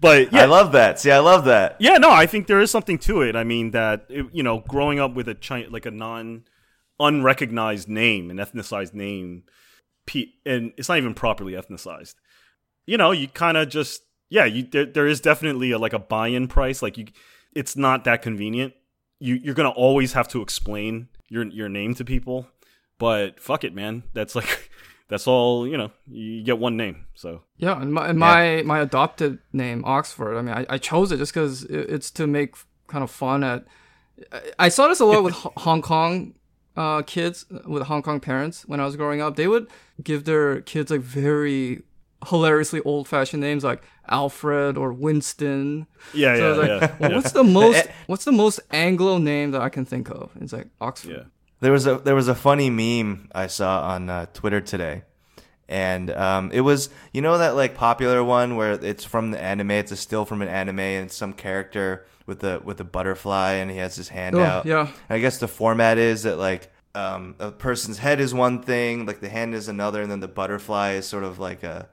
[0.00, 0.42] but yeah.
[0.42, 0.98] I love that.
[1.00, 1.76] See, I love that.
[1.80, 3.36] yeah no i think there is something to it.
[3.36, 6.44] I mean that it- you know growing up with a Chi- like a non
[6.98, 9.44] unrecognized name an ethnicized name
[10.44, 12.14] and it's not even properly ethnicized
[12.86, 15.98] you know you kind of just yeah you there, there is definitely a, like a
[15.98, 17.06] buy-in price like you
[17.54, 18.72] it's not that convenient
[19.18, 22.46] you you're gonna always have to explain your your name to people
[22.98, 24.70] but fuck it man that's like
[25.08, 28.80] that's all you know you get one name so Yeah, and my and my, my
[28.80, 30.36] adopted name Oxford.
[30.38, 32.54] I mean, I, I chose it just because it's to make
[32.86, 33.64] kind of fun at.
[34.32, 35.34] I- I saw this a lot with
[35.66, 36.34] Hong Kong
[36.76, 39.34] uh, kids with Hong Kong parents when I was growing up.
[39.36, 39.66] They would
[40.02, 41.82] give their kids like very
[42.28, 45.86] hilariously old fashioned names like Alfred or Winston.
[46.12, 47.16] yeah So I yeah was like, yeah, well, yeah.
[47.16, 50.30] what's the most what's the most Anglo name that I can think of?
[50.40, 51.10] It's like Oxford.
[51.10, 51.22] yeah
[51.60, 55.02] There was a there was a funny meme I saw on uh, Twitter today,
[55.68, 59.70] and um, it was you know that like popular one where it's from the anime.
[59.72, 63.70] It's a still from an anime, and some character with the with the butterfly, and
[63.70, 64.66] he has his hand Oh, out.
[64.66, 64.88] yeah.
[65.08, 69.20] I guess the format is that like um, a person's head is one thing, like
[69.20, 71.88] the hand is another, and then the butterfly is sort of like a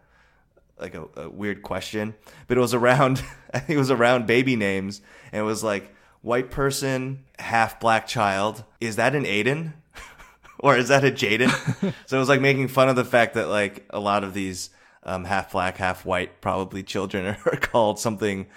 [0.80, 2.16] like a, a weird question.
[2.48, 3.24] But it was around
[3.54, 5.02] I think it was around baby names,
[5.32, 8.64] and it was like white person, half black child.
[8.80, 9.74] Is that an Aiden?
[10.60, 11.52] or is that a Jaden?
[12.06, 14.70] so it was like making fun of the fact that like a lot of these
[15.04, 18.48] um, half black, half white, probably children are called something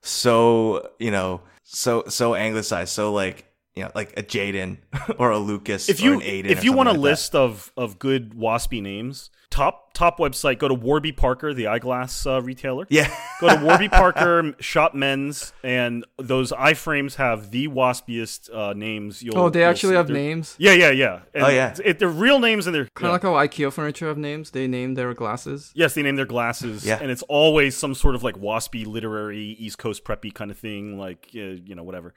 [0.00, 3.44] so you know so so anglicized, so like
[3.78, 4.78] you know, like a Jaden
[5.18, 6.46] or a Lucas if or you an Aiden.
[6.50, 7.10] if you want a something like that.
[7.10, 12.24] list of of good waspy names, top top website, go to Warby Parker, the eyeglass
[12.26, 12.86] uh, retailer.
[12.88, 19.22] yeah, Go to Warby Parker, shop men's, and those iframes have the waspiest uh, names.
[19.24, 19.96] You'll, Oh, they you'll actually see.
[19.96, 20.54] have They're- names.
[20.58, 21.20] Yeah, yeah, yeah.
[21.34, 21.74] And Oh, yeah.
[21.84, 23.16] It, they're real names, and they're Kind yeah.
[23.16, 24.50] of like how IKEA furniture have names.
[24.52, 25.72] They name their glasses.
[25.74, 26.98] Yes, they name their glasses, Yeah.
[27.00, 30.96] and it's always some sort of like waspy, literary, East Coast preppy kind of thing,
[30.98, 32.14] like uh, you know whatever.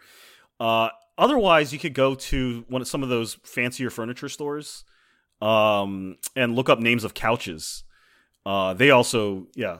[0.59, 0.89] Uh,
[1.21, 4.83] otherwise, you could go to one of some of those fancier furniture stores
[5.41, 7.83] um, and look up names of couches.
[8.45, 9.77] Uh, they also, yeah,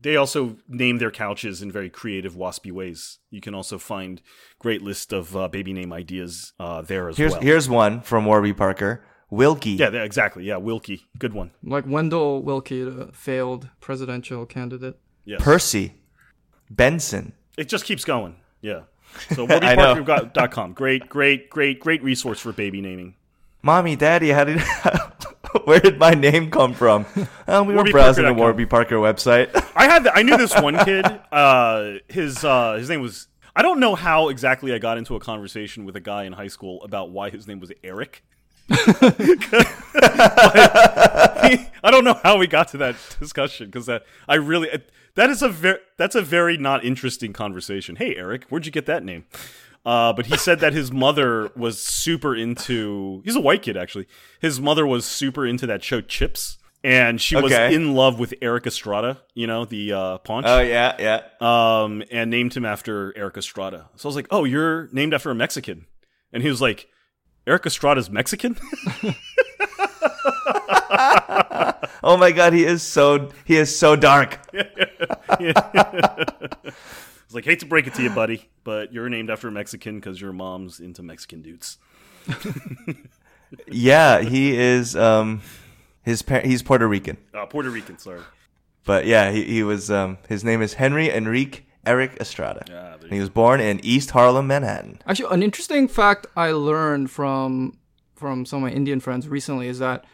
[0.00, 3.18] they also name their couches in very creative, waspy ways.
[3.30, 4.20] You can also find
[4.58, 7.40] great list of uh, baby name ideas uh, there as here's well.
[7.40, 9.04] here's one from Warby Parker.
[9.30, 9.70] Wilkie.
[9.70, 10.42] yeah, yeah, exactly.
[10.42, 11.52] Yeah, Wilkie, good one.
[11.62, 14.98] Like Wendell Willkie, the failed presidential candidate.
[15.24, 15.40] Yes.
[15.40, 15.94] Percy.
[16.68, 17.32] Benson.
[17.56, 18.36] it just keeps going.
[18.60, 18.82] Yeah.
[19.34, 20.72] So warbyparker.com.
[20.74, 23.14] Great, great, great, great resource for baby naming.
[23.62, 24.60] Mommy, Daddy, how did
[25.64, 27.04] where did my name come from?
[27.46, 29.50] Oh, we were browsing the Warby Parker website.
[29.76, 31.04] I had the, I knew this one kid.
[31.30, 35.20] Uh, his uh, his name was I don't know how exactly I got into a
[35.20, 38.22] conversation with a guy in high school about why his name was Eric.
[38.68, 38.76] He-
[41.82, 44.68] I don't know how we got to that discussion because that I really
[45.14, 47.96] that is a very that's a very not interesting conversation.
[47.96, 49.24] Hey Eric, where'd you get that name?
[49.84, 53.22] Uh, but he said that his mother was super into.
[53.24, 54.06] He's a white kid actually.
[54.40, 58.66] His mother was super into that show Chips, and she was in love with Erik
[58.66, 59.22] Estrada.
[59.34, 61.82] You know the uh, paunch oh yeah, yeah.
[61.82, 63.88] um, and named him after Erik Estrada.
[63.96, 65.86] So I was like, "Oh, you're named after a Mexican,"
[66.32, 66.88] and he was like,
[67.46, 68.56] "Erik Estrada's Mexican."
[72.02, 74.38] Oh my God, he is so he is so dark.
[75.28, 76.24] I
[77.26, 79.96] was like, "Hate to break it to you, buddy, but you're named after a Mexican
[79.96, 81.78] because your mom's into Mexican dudes."
[83.66, 84.94] Yeah, he is.
[84.94, 85.42] Um,
[86.04, 88.20] his par- he's Puerto Rican, Uh, Puerto Rican, sorry.
[88.84, 89.90] but yeah, he, he was.
[89.90, 92.64] Um, his name is Henry Enrique Erik Estrada.
[92.68, 95.00] Yeah, and he was born in East Harlem, Manhattan.
[95.04, 97.76] Actually, an interesting fact I learned from
[98.14, 100.04] from some of my Indian friends recently is that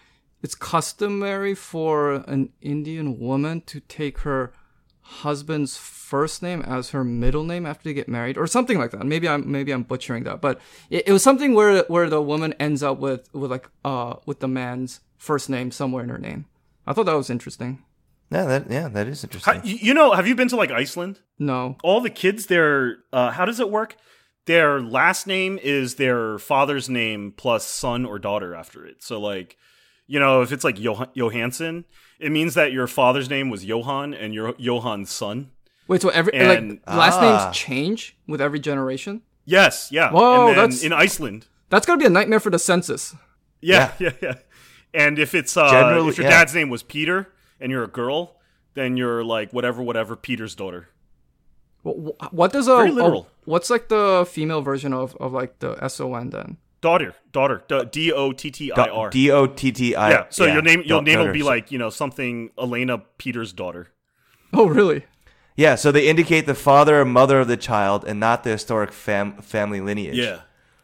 [0.47, 4.53] it's customary for an Indian woman to take her
[5.01, 9.05] husband's first name as her middle name after they get married, or something like that.
[9.05, 12.53] Maybe I'm maybe I'm butchering that, but it, it was something where where the woman
[12.61, 16.47] ends up with with like uh with the man's first name somewhere in her name.
[16.87, 17.83] I thought that was interesting.
[18.31, 19.53] Yeah, that yeah, that is interesting.
[19.53, 21.19] How, you you know, have you been to like Iceland?
[21.41, 22.99] No, All the kids there.
[23.13, 23.97] Uh, how does it work?
[24.45, 29.03] Their last name is their father's name plus son or daughter after it.
[29.03, 29.57] So like,
[30.07, 31.85] you know, if it's like Joh- Johansson,
[32.19, 35.51] it means that your father's name was Johan and you're Johan's son.
[35.89, 37.45] wait, so every And- like last Ah.
[37.47, 39.23] names change with every generation?
[39.45, 40.11] Yes, yeah.
[40.11, 41.47] Whoa, and then that's- in Iceland.
[41.71, 43.15] That's gonna be a nightmare for the census.
[43.61, 44.35] Yeah, yeah, yeah.
[44.95, 46.39] And if it's uh, Generally, if your yeah.
[46.39, 48.37] dad's name was Peter and you're a girl,
[48.75, 50.89] then you're like whatever, whatever Peter's daughter.
[51.85, 53.29] Wh- wh- What does a, Very a- literal.
[53.45, 56.57] what's like the female version of, of like the son then?
[56.81, 59.11] Daughter, daughter, D O T T I R.
[59.11, 60.11] D O T T I.
[60.11, 60.25] Yeah.
[60.29, 63.89] So your name, your da- name will be like you know something Elena Peter's daughter.
[64.53, 65.05] Oh really?
[65.57, 68.93] Yeah, so they indicate the father or mother of the child and not the historic
[68.93, 70.17] fam- family lineage.
[70.17, 70.41] Yeah.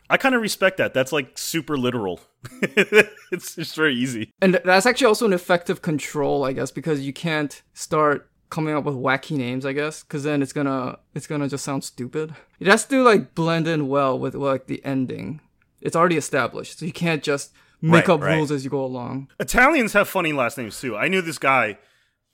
[0.09, 0.95] I kind of respect that.
[0.95, 2.20] That's like super literal.
[2.62, 4.32] it's just very easy.
[4.40, 8.84] And that's actually also an effective control, I guess, because you can't start coming up
[8.84, 12.34] with wacky names, I guess, because then it's gonna it's gonna just sound stupid.
[12.61, 15.40] It has to like blend in well with like the ending.
[15.83, 18.37] It's already established, so you can't just make Right, up right.
[18.37, 19.28] rules as you go along.
[19.41, 20.97] Italians have funny last names too.
[20.97, 21.78] I knew this guy,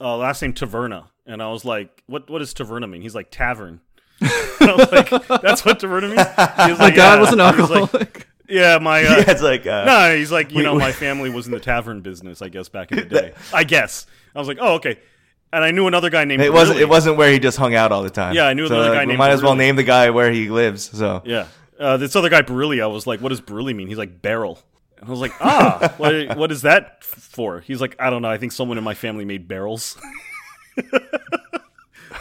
[0.00, 2.28] uh, last name Taverna, and I was like, "What?
[2.30, 3.80] What does Taverna mean?" He's like tavern.
[4.22, 5.10] I was like,
[5.42, 6.20] "That's what Taverna means."
[6.66, 8.26] He was My like, dad "Yeah." was an He like, alcoholic.
[8.48, 10.92] yeah, my uh, yeah, it's like uh, no, he's like, you We- know, we- my
[10.92, 13.32] family was in the tavern business, I guess, back in the day.
[13.52, 14.06] I guess.
[14.34, 14.98] I was like, oh, okay.
[15.52, 16.42] And I knew another guy named.
[16.42, 16.78] it wasn't.
[16.78, 16.82] Brilli.
[16.82, 18.34] It wasn't where he just hung out all the time.
[18.34, 19.58] Yeah, I knew so, another guy like, we named might as well Brilli.
[19.58, 20.90] name the guy where he lives.
[20.96, 21.46] So Yeah.
[21.78, 23.88] Uh, this other guy, Barilli, I was like, what does Barilli mean?
[23.88, 24.58] He's like, barrel.
[24.98, 27.60] And I was like, ah, what, what is that for?
[27.60, 28.30] He's like, I don't know.
[28.30, 29.96] I think someone in my family made barrels.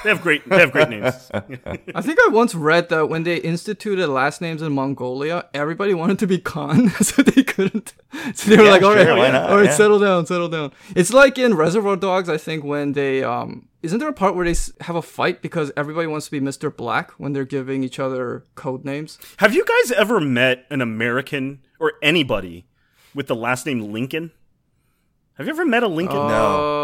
[0.08, 0.48] they have great.
[0.50, 1.30] They have great names.
[1.34, 6.18] I think I once read that when they instituted last names in Mongolia, everybody wanted
[6.20, 7.94] to be Khan, so they couldn't.
[8.34, 9.50] So they were Yeah, like, "All right, sure, why not?
[9.50, 9.76] all right, Yeah.
[9.76, 12.30] settle down, settle down." It's like in Reservoir Dogs.
[12.30, 15.72] I think when they um, isn't there a part where they have a fight because
[15.76, 16.76] everybody wants to be Mr.
[16.76, 19.20] Black when they're giving each other code names?
[19.38, 22.66] have you guys ever met an American or anybody
[23.14, 24.32] with the last name Lincoln?
[25.36, 26.18] Have you ever met a Lincoln?
[26.18, 26.77] No.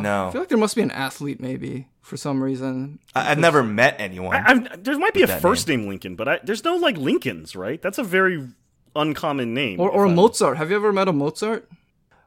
[0.00, 2.98] I No, I feel like there must be an athlete maybe for some reason.
[3.14, 4.34] I, I've never met anyone.
[4.36, 5.86] I, I'm, there might be a first name.
[5.88, 7.80] Lincoln, but I, there's no like Lincolns, right?
[7.80, 8.48] That's a very
[8.96, 9.80] uncommon name.
[9.80, 10.56] Or if or I'm- Mozart.
[10.56, 11.68] Have you ever met a Mozart?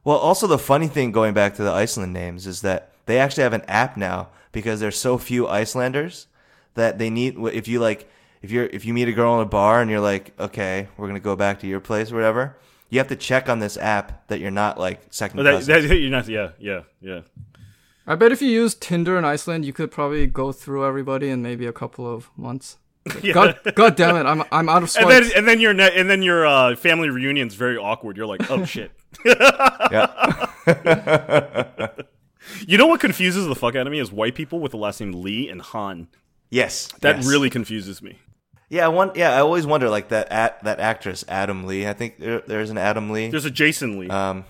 [0.03, 3.43] Well, also the funny thing going back to the Iceland names is that they actually
[3.43, 6.27] have an app now because there's so few Icelanders
[6.73, 8.09] that they need if you like
[8.41, 11.07] if you're if you meet a girl in a bar and you're like, "Okay, we're
[11.07, 12.57] going to go back to your place or whatever."
[12.89, 15.87] You have to check on this app that you're not like second Oh, that, cousins.
[15.89, 16.27] that, you're not.
[16.27, 17.21] Yeah, yeah, yeah.
[18.05, 21.41] I bet if you use Tinder in Iceland, you could probably go through everybody in
[21.41, 22.77] maybe a couple of months.
[23.21, 23.33] yeah.
[23.33, 24.25] God, God damn it!
[24.25, 27.09] I'm I'm out of and then and then your ne- and then your uh, family
[27.09, 28.15] reunion's very awkward.
[28.15, 28.91] You're like, oh shit.
[29.25, 30.47] yeah.
[32.67, 34.99] You know what confuses the fuck out of me is white people with the last
[34.99, 36.07] name Lee and Han.
[36.49, 36.89] Yes.
[37.01, 37.27] That yes.
[37.27, 38.19] really confuses me.
[38.69, 41.87] Yeah, I want yeah, I always wonder like that at, that actress Adam Lee.
[41.87, 43.29] I think there, there's an Adam Lee.
[43.29, 44.09] There's a Jason Lee.
[44.09, 44.45] um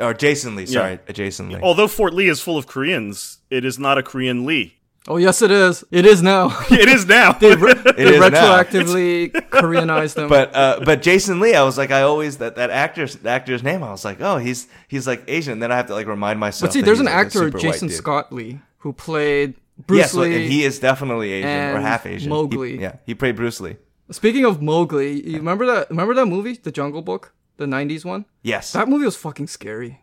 [0.00, 1.60] or Jason Lee, sorry, a Jason Lee.
[1.62, 4.74] Although Fort Lee is full of Koreans, it is not a Korean Lee.
[5.08, 5.84] oh yes, it is.
[5.90, 6.48] It is now.
[6.70, 7.32] It is now.
[7.32, 8.28] they re- they is now.
[8.28, 10.28] retroactively Koreanized them.
[10.28, 13.62] But uh, but Jason Lee, I was like, I always that that actor's the actor's
[13.62, 13.82] name.
[13.82, 15.54] I was like, oh, he's he's like Asian.
[15.54, 16.68] And then I have to like remind myself.
[16.68, 17.88] But see, there's an like, actor, Jason.
[17.88, 19.54] Scott Lee, who played
[19.86, 19.98] Bruce Lee.
[19.98, 20.42] yes, Lee.
[20.42, 22.30] and he is definitely Asian or half Asian.
[22.30, 22.80] He- Mowgli.
[22.80, 23.76] yeah, he played Bruce Lee.
[24.10, 25.90] Speaking of Mowgli, you remember that?
[25.90, 28.24] Remember that movie, The Jungle Book, the '90s one?
[28.42, 30.00] Yes, That movie was fucking scary.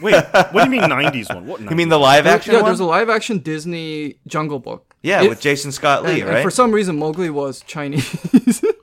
[0.00, 1.46] Wait, what do you mean 90s one?
[1.46, 1.60] What?
[1.60, 1.70] 90s?
[1.70, 2.70] you mean the live action yeah, one?
[2.70, 4.96] there's a live-action Disney Jungle Book.
[5.02, 6.42] yeah, It- with Jason Scott Lee, and, and right?
[6.42, 8.64] for some reason, Mowgli was Chinese.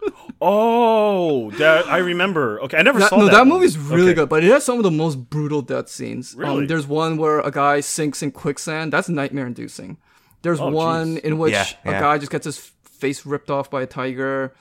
[0.45, 2.59] Oh, that I remember.
[2.63, 3.31] Okay, I never saw That- saw no, that.
[3.31, 3.47] that, one.
[3.49, 4.15] movie's really Okay.
[4.15, 6.35] good, but it has some of the most brutal death scenes.
[6.35, 6.63] Really?
[6.63, 8.91] Um, there's one where a guy sinks in quicksand.
[8.91, 9.97] That's nightmare-inducing.
[10.41, 11.19] There's Oh, one jeez.
[11.21, 11.99] in which Yeah, a yeah.
[12.01, 14.53] guy just gets his face ripped off by a tiger,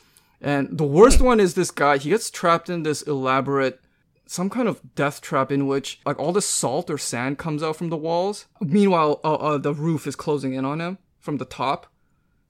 [0.43, 1.97] and the worst one is this guy.
[1.99, 3.81] He gets trapped in this elaborate,
[4.27, 7.77] some kind of death trap in which like all the salt or sand comes out
[7.77, 8.47] from the walls.
[8.61, 11.87] Meanwhile, uh, uh, the roof is closing in on him from the top.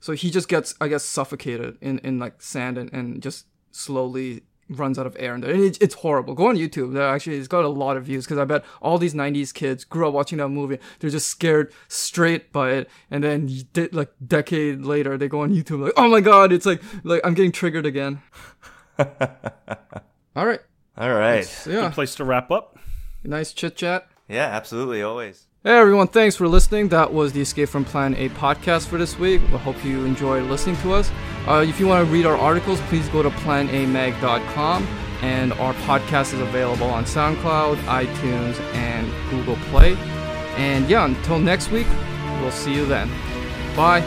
[0.01, 4.43] So he just gets, I guess, suffocated in, in like sand and, and just slowly
[4.73, 5.35] runs out of air.
[5.35, 6.35] And it, it's horrible.
[6.35, 6.93] Go on YouTube.
[6.93, 9.85] There actually, it's got a lot of views because I bet all these '90s kids
[9.85, 10.79] grew up watching that movie.
[10.99, 15.53] They're just scared straight by it, and then y- like decade later, they go on
[15.55, 18.23] YouTube like, "Oh my god!" It's like like I'm getting triggered again.
[18.99, 20.61] all right.
[20.97, 21.45] All right.
[21.45, 21.81] So, yeah.
[21.83, 22.79] Good place to wrap up.
[23.25, 24.09] Nice chit chat.
[24.29, 25.47] Yeah, absolutely, always.
[25.65, 26.89] Hey everyone, thanks for listening.
[26.89, 29.41] That was the Escape from Plan A podcast for this week.
[29.43, 31.09] We hope you enjoyed listening to us.
[31.47, 34.83] Uh, if you want to read our articles, please go to planamag.com.
[35.23, 39.95] And our podcast is available on SoundCloud, iTunes, and Google Play.
[40.57, 41.87] And yeah, until next week,
[42.41, 43.09] we'll see you then.
[43.77, 44.01] Bye.